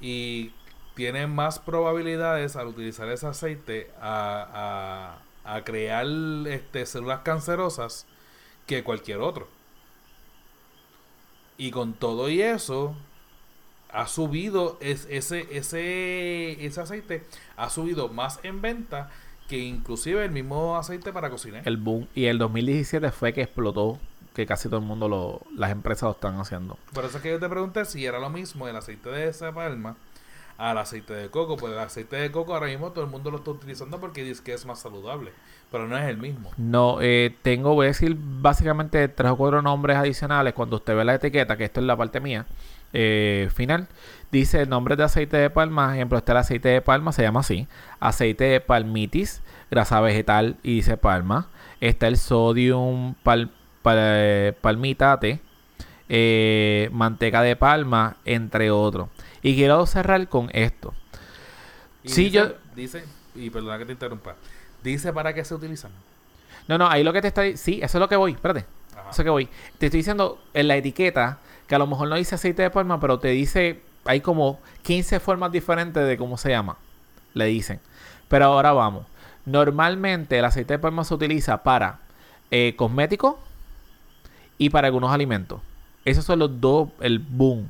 [0.00, 0.52] y
[0.94, 5.18] tiene más probabilidades al utilizar ese aceite a
[5.64, 6.06] crear
[6.46, 8.06] este, células cancerosas
[8.66, 9.57] que cualquier otro.
[11.58, 12.94] Y con todo y eso,
[13.90, 17.24] ha subido es, ese, ese, ese aceite,
[17.56, 19.10] ha subido más en venta
[19.48, 21.66] que inclusive el mismo aceite para cocinar.
[21.66, 22.06] El boom.
[22.14, 23.98] Y el 2017 fue que explotó.
[24.34, 26.78] Que casi todo el mundo, lo, las empresas lo están haciendo.
[26.94, 29.50] Por eso es que yo te pregunté si era lo mismo el aceite de esa
[29.52, 29.96] palma
[30.58, 31.56] al aceite de coco.
[31.56, 34.42] Pues el aceite de coco ahora mismo todo el mundo lo está utilizando porque dice
[34.44, 35.32] que es más saludable.
[35.70, 36.50] Pero no es el mismo.
[36.56, 40.54] No, eh, tengo, voy a decir básicamente tres o cuatro nombres adicionales.
[40.54, 42.46] Cuando usted ve la etiqueta, que esto es la parte mía,
[42.94, 43.86] eh, final,
[44.32, 45.94] dice nombre de aceite de palma.
[45.94, 47.68] Ejemplo, este el aceite de palma, se llama así:
[48.00, 51.48] aceite de palmitis, grasa vegetal y dice palma.
[51.82, 53.50] Está el sodium pal-
[53.84, 55.40] pal- palmitate,
[56.08, 59.08] eh, manteca de palma, entre otros.
[59.42, 60.94] Y quiero cerrar con esto.
[62.02, 64.36] Y Sí, dice, yo- Dice, y perdona que te interrumpa,
[64.82, 65.90] dice para qué se utilizan.
[66.68, 68.64] No, no, ahí lo que te está Sí, eso es lo que voy, espérate.
[68.96, 69.10] Ajá.
[69.10, 69.48] Eso que voy.
[69.78, 73.00] Te estoy diciendo en la etiqueta que a lo mejor no dice aceite de palma,
[73.00, 76.76] pero te dice, hay como 15 formas diferentes de cómo se llama.
[77.34, 77.80] Le dicen.
[78.28, 79.06] Pero ahora vamos.
[79.46, 82.00] Normalmente el aceite de palma se utiliza para
[82.50, 83.36] eh, cosméticos
[84.58, 85.60] y para algunos alimentos.
[86.04, 87.68] Esos son los dos, el boom.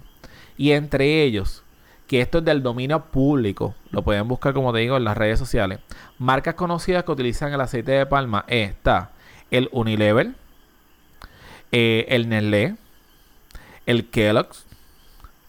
[0.59, 1.63] Y entre ellos,
[2.09, 5.39] que esto es del dominio público, lo pueden buscar como te digo en las redes
[5.39, 5.79] sociales.
[6.19, 9.13] Marcas conocidas que utilizan el aceite de palma está
[9.51, 10.33] el Unilever,
[11.71, 12.77] eh, el Nestlé,
[13.87, 14.67] el Kellogg's,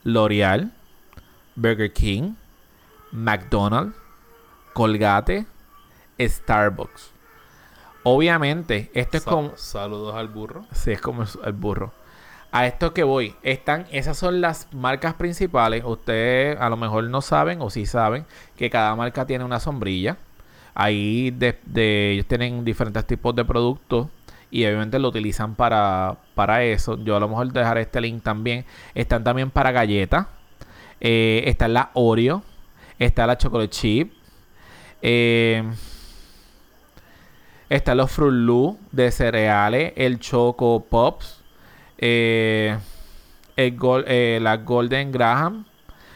[0.03, 0.71] L'Oreal,
[1.55, 2.35] Burger King,
[3.11, 3.95] McDonald's,
[4.73, 5.45] Colgate,
[6.19, 7.11] Starbucks.
[8.03, 9.57] Obviamente, esto es como...
[9.57, 10.65] Saludos al burro.
[10.71, 11.93] Sí, es como el, el burro.
[12.51, 15.83] A esto que voy, están, esas son las marcas principales.
[15.85, 18.25] Ustedes a lo mejor no saben o sí saben
[18.57, 20.17] que cada marca tiene una sombrilla.
[20.73, 21.59] Ahí de,
[22.11, 24.07] ellos tienen diferentes tipos de productos
[24.49, 26.97] y obviamente lo utilizan para, para eso.
[27.03, 28.65] Yo a lo mejor dejaré este link también.
[28.95, 30.25] Están también para galletas.
[31.01, 32.43] Eh, está la Oreo.
[32.97, 34.11] Está la Chocolate Chip.
[35.03, 35.63] Eh,
[37.69, 39.93] están los Fruit Loop de cereales.
[39.95, 41.38] El Choco Pops.
[41.99, 42.77] Eh,
[43.55, 45.65] el Gol- eh, la Golden Graham.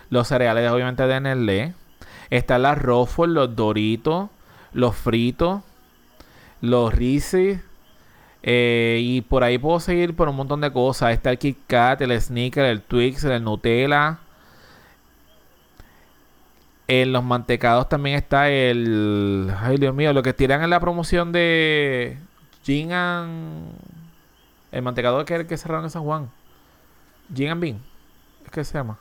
[0.10, 1.74] Los cereales obviamente de Nestlé.
[2.30, 4.30] Están las Ruffles, los Doritos.
[4.74, 5.62] Los fritos.
[6.62, 7.60] Los Reese's.
[8.46, 11.14] eh, y por ahí puedo seguir por un montón de cosas.
[11.14, 14.20] Está el Kit Kat, el Snicker, el Twix, el Nutella.
[16.88, 19.52] En los mantecados también está el.
[19.62, 22.18] Ay, Dios mío, lo que tiran en la promoción de.
[22.66, 23.74] Gin and.
[24.74, 26.30] El mantecado que, que cerraron en San Juan.
[27.34, 27.82] Gin and Bean.
[28.44, 28.98] Es que se llama.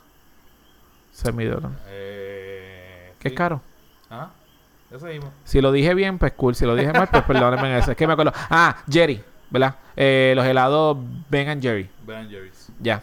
[1.11, 1.75] Se me olvidó, ¿no?
[1.87, 3.59] Eh, Que es caro.
[4.09, 4.29] Ajá.
[4.91, 5.31] Eso mismo.
[5.43, 6.53] Si lo dije bien, pues cool.
[6.55, 7.91] Si lo dije mal, pues perdónenme en eso.
[7.91, 8.31] Es que me acuerdo.
[8.49, 9.75] Ah, Jerry, ¿verdad?
[9.95, 10.97] Eh, los helados
[11.29, 11.89] Ben and Jerry.
[12.05, 12.69] Ben Jerry's.
[12.79, 13.01] Ya.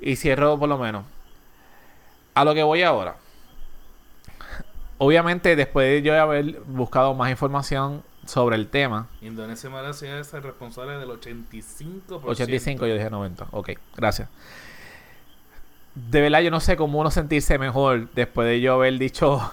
[0.00, 1.04] Y cierro por lo menos.
[2.34, 3.14] A lo que voy ahora.
[4.98, 10.32] Obviamente, después de yo haber buscado más información sobre el tema, Indonesia y Malasia es
[10.34, 12.20] el responsable del 85%.
[12.24, 13.48] 85, yo dije 90.
[13.50, 14.28] Ok, gracias.
[15.94, 19.50] De verdad, yo no sé cómo uno sentirse mejor después de yo haber dicho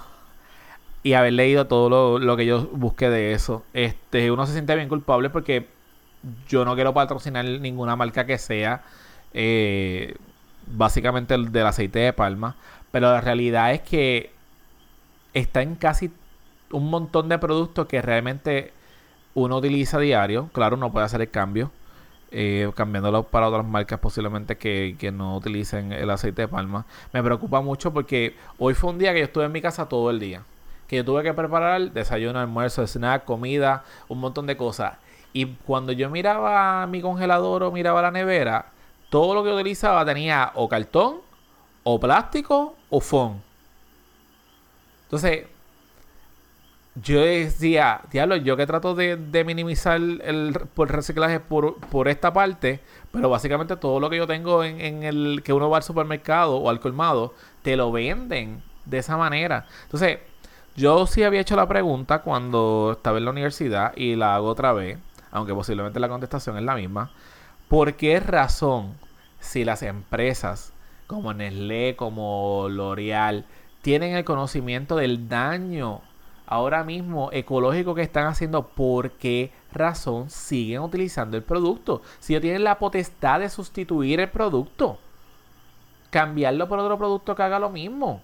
[1.04, 3.64] y haber leído todo lo, lo que yo busqué de eso.
[3.74, 5.68] Este, uno se siente bien culpable porque
[6.48, 8.84] yo no quiero patrocinar ninguna marca que sea
[9.34, 10.16] eh,
[10.68, 12.56] básicamente el del aceite de palma.
[12.92, 14.32] Pero la realidad es que
[15.34, 16.12] está en casi
[16.72, 18.74] un montón de productos que realmente
[19.34, 20.50] uno utiliza a diario.
[20.54, 21.72] Claro, uno puede hacer el cambio.
[22.32, 26.86] eh, cambiándolo para otras marcas posiblemente que, que no utilicen el aceite de palma.
[27.14, 30.10] Me preocupa mucho porque hoy fue un día que yo estuve en mi casa todo
[30.10, 30.44] el día.
[30.88, 34.94] Que yo tuve que preparar desayuno, almuerzo, snack, comida, un montón de cosas.
[35.34, 38.68] Y cuando yo miraba mi congelador o miraba la nevera,
[39.10, 41.18] todo lo que utilizaba tenía o cartón,
[41.84, 43.42] o plástico, o foam.
[45.06, 45.48] Entonces,
[47.02, 52.82] yo decía, diablo, yo que trato de, minimizar el, reciclaje por, por esta parte,
[53.12, 56.58] pero básicamente todo lo que yo tengo en, en el que uno va al supermercado
[56.58, 59.68] o al colmado, te lo venden de esa manera.
[59.84, 60.20] Entonces,
[60.76, 64.74] yo sí había hecho la pregunta cuando estaba en la universidad y la hago otra
[64.74, 64.97] vez,
[65.32, 67.12] aunque posiblemente la contestación es la misma.
[67.68, 68.95] ¿Por qué razón
[69.39, 70.74] si las empresas
[71.10, 73.45] como Nestlé, como L'Oreal,
[73.82, 76.02] tienen el conocimiento del daño
[76.50, 82.02] ahora mismo ecológico que están haciendo, ¿por qué razón siguen utilizando el producto?
[82.20, 84.97] Si ellos tienen la potestad de sustituir el producto,
[86.10, 88.24] cambiarlo por otro producto que haga lo mismo.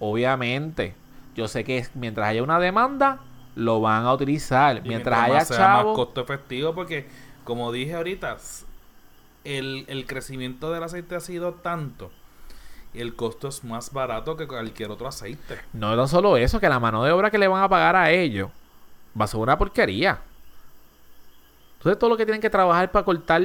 [0.00, 0.96] Obviamente,
[1.36, 3.20] yo sé que mientras haya una demanda,
[3.54, 4.78] lo van a utilizar.
[4.78, 7.06] Y mientras haya más sea más costo efectivo, porque
[7.44, 8.38] como dije ahorita,
[9.44, 12.10] el, el crecimiento del aceite ha sido tanto.
[12.94, 15.60] Y el costo es más barato que cualquier otro aceite.
[15.72, 18.10] No tan solo eso, que la mano de obra que le van a pagar a
[18.10, 18.50] ellos
[19.18, 20.20] va a ser una porquería.
[21.78, 23.42] Entonces todo lo que tienen que trabajar para cortar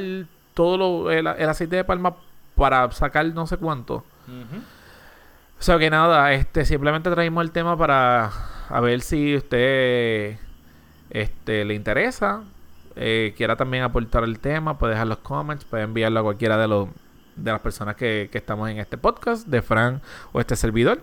[0.54, 2.16] todo lo, el, el aceite de palma
[2.56, 4.04] para sacar no sé cuánto.
[5.60, 8.32] O sea que nada, este simplemente traímos el tema para
[8.70, 10.38] a ver si usted
[11.10, 12.44] este le interesa,
[12.96, 16.68] eh, quiera también aportar el tema, puede dejar los comments, puede enviarlo a cualquiera de
[16.68, 16.90] los
[17.44, 20.02] de las personas que, que estamos en este podcast, de Fran
[20.32, 21.02] o este servidor.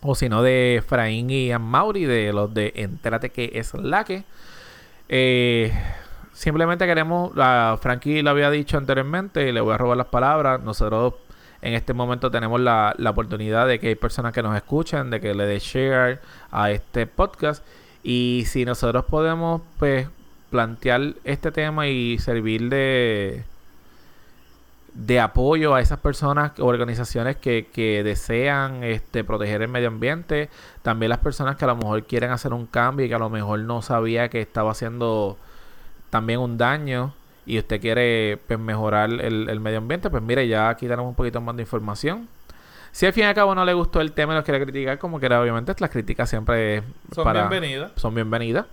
[0.00, 4.24] O si no, de Fraín y Mauri, de los de Entérate que es la que.
[5.08, 5.72] Eh,
[6.32, 10.62] simplemente queremos, a Frankie lo había dicho anteriormente, y le voy a robar las palabras.
[10.62, 11.14] Nosotros
[11.62, 15.20] en este momento tenemos la, la oportunidad de que hay personas que nos escuchan, de
[15.20, 16.20] que le dé share
[16.52, 17.64] a este podcast.
[18.04, 20.06] Y si nosotros podemos, pues,
[20.50, 23.44] plantear este tema y servir de
[25.00, 30.50] de apoyo a esas personas, organizaciones que, que desean este, proteger el medio ambiente,
[30.82, 33.30] también las personas que a lo mejor quieren hacer un cambio y que a lo
[33.30, 35.38] mejor no sabía que estaba haciendo
[36.10, 37.14] también un daño
[37.46, 41.14] y usted quiere pues, mejorar el, el medio ambiente, pues mire, ya aquí tenemos un
[41.14, 42.28] poquito más de información.
[42.90, 44.98] Si al fin y al cabo no le gustó el tema y lo quiere criticar,
[44.98, 46.82] como quiera, obviamente las críticas siempre
[47.14, 47.92] Son para- bienvenidas.
[47.94, 48.66] son bienvenidas.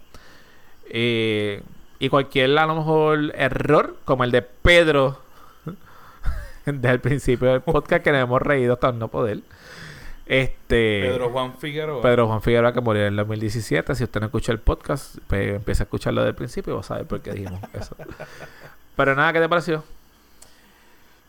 [0.90, 1.62] Eh,
[2.00, 5.20] y cualquier a lo mejor error, como el de Pedro
[6.66, 9.42] desde el principio del podcast, que nos hemos reído hasta no poder.
[10.26, 11.02] Este.
[11.04, 12.02] Pedro Juan Figueroa.
[12.02, 13.94] Pedro Juan Figueroa que murió en el 2017.
[13.96, 16.80] Si usted no escucha el podcast, pues empieza a escucharlo desde el principio y va
[16.82, 17.96] a saber por qué dijimos eso.
[18.96, 19.84] Pero nada, ¿qué te pareció?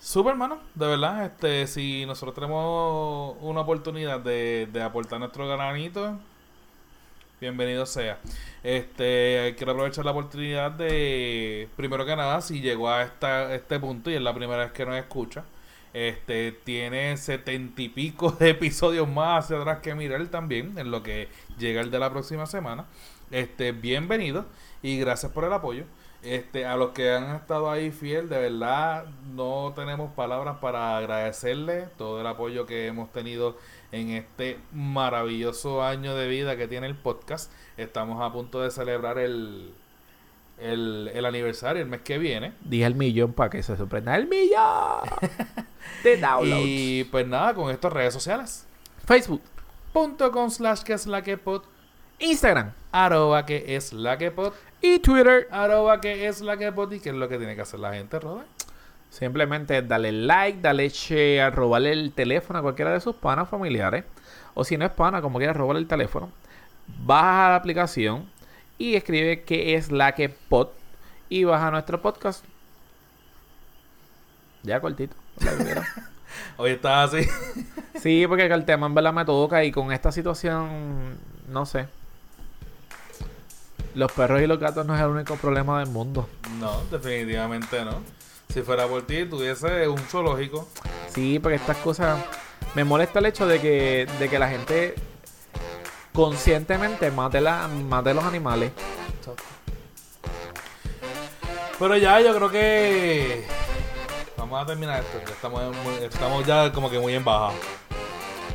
[0.00, 6.18] Super, hermano, de verdad, este, si nosotros tenemos una oportunidad de, de aportar nuestro granito,
[7.40, 8.18] bienvenido sea.
[8.62, 14.10] Este, quiero aprovechar la oportunidad de, primero que nada, si llegó a esta, este punto
[14.10, 15.44] y es la primera vez que nos escucha,
[15.92, 21.02] este, tiene setenta y pico de episodios más hacia atrás que mirar también, en lo
[21.02, 22.86] que llega el de la próxima semana.
[23.30, 24.46] Este, bienvenido
[24.82, 25.84] y gracias por el apoyo.
[26.22, 31.88] Este, a los que han estado ahí fiel, de verdad no tenemos palabras para agradecerles
[31.96, 33.56] todo el apoyo que hemos tenido
[33.92, 37.52] en este maravilloso año de vida que tiene el podcast.
[37.76, 39.72] Estamos a punto de celebrar el,
[40.58, 42.52] el, el aniversario el mes que viene.
[42.60, 44.16] Dije el millón para que se sorprenda.
[44.16, 45.08] ¡El millón!
[46.04, 46.64] de downloads.
[46.66, 48.66] Y pues nada, con estas redes sociales.
[49.04, 49.42] Facebook,
[49.92, 51.62] Punto con slash que es la que pod.
[52.18, 54.52] Instagram Arroba que es la que pod.
[54.82, 55.48] y Twitter.
[55.50, 56.92] Arroba que es la que pod.
[56.92, 58.44] ¿Y qué es lo que tiene que hacer la gente, Roda?
[59.18, 64.04] Simplemente dale like, dale share, robarle el teléfono a cualquiera de sus panas familiares.
[64.52, 66.30] O si no es pana, como quieras, robarle el teléfono.
[66.86, 68.30] Baja la aplicación
[68.76, 70.68] y escribe que es la que pod.
[71.30, 72.44] Y baja nuestro podcast.
[74.62, 75.16] Ya cortito.
[76.58, 77.26] Hoy estás así.
[77.98, 81.16] sí, porque el tema en verdad me toca y con esta situación,
[81.48, 81.88] no sé.
[83.94, 86.28] Los perros y los gatos no es el único problema del mundo.
[86.60, 88.15] No, definitivamente no.
[88.52, 90.68] Si fuera por ti, tuviese un zoológico.
[91.14, 92.18] Sí, porque estas cosas.
[92.74, 94.94] Me molesta el hecho de que, de que la gente
[96.12, 98.72] conscientemente mate, la, mate los animales.
[101.78, 103.46] Pero ya, yo creo que.
[104.36, 105.18] Vamos a terminar esto.
[105.26, 107.52] ya estamos, en muy- estamos ya como que muy en baja.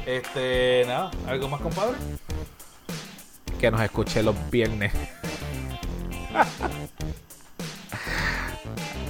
[0.06, 1.96] Este, nada, ¿algo más, compadre?
[3.60, 4.92] Que nos escuche los viernes.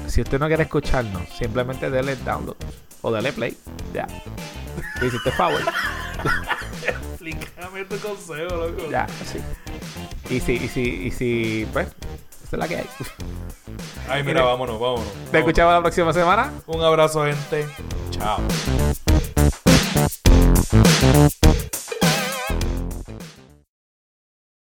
[0.07, 2.57] si usted no quiere escucharnos, simplemente dele download
[3.02, 3.57] o dele play.
[3.94, 4.07] Ya.
[4.99, 5.61] Tú hiciste favor.
[6.88, 8.90] Explícame tu consejo, loco.
[8.90, 9.40] Ya, sí.
[10.30, 11.88] Y si, y si, y si, pues,
[12.44, 12.86] esa es la que hay.
[14.10, 15.06] Ay, mira, vámonos, vámonos.
[15.06, 15.36] Te vámonos.
[15.36, 16.52] escuchamos la próxima semana.
[16.68, 17.68] Un abrazo, gente.
[18.11, 18.40] Chao.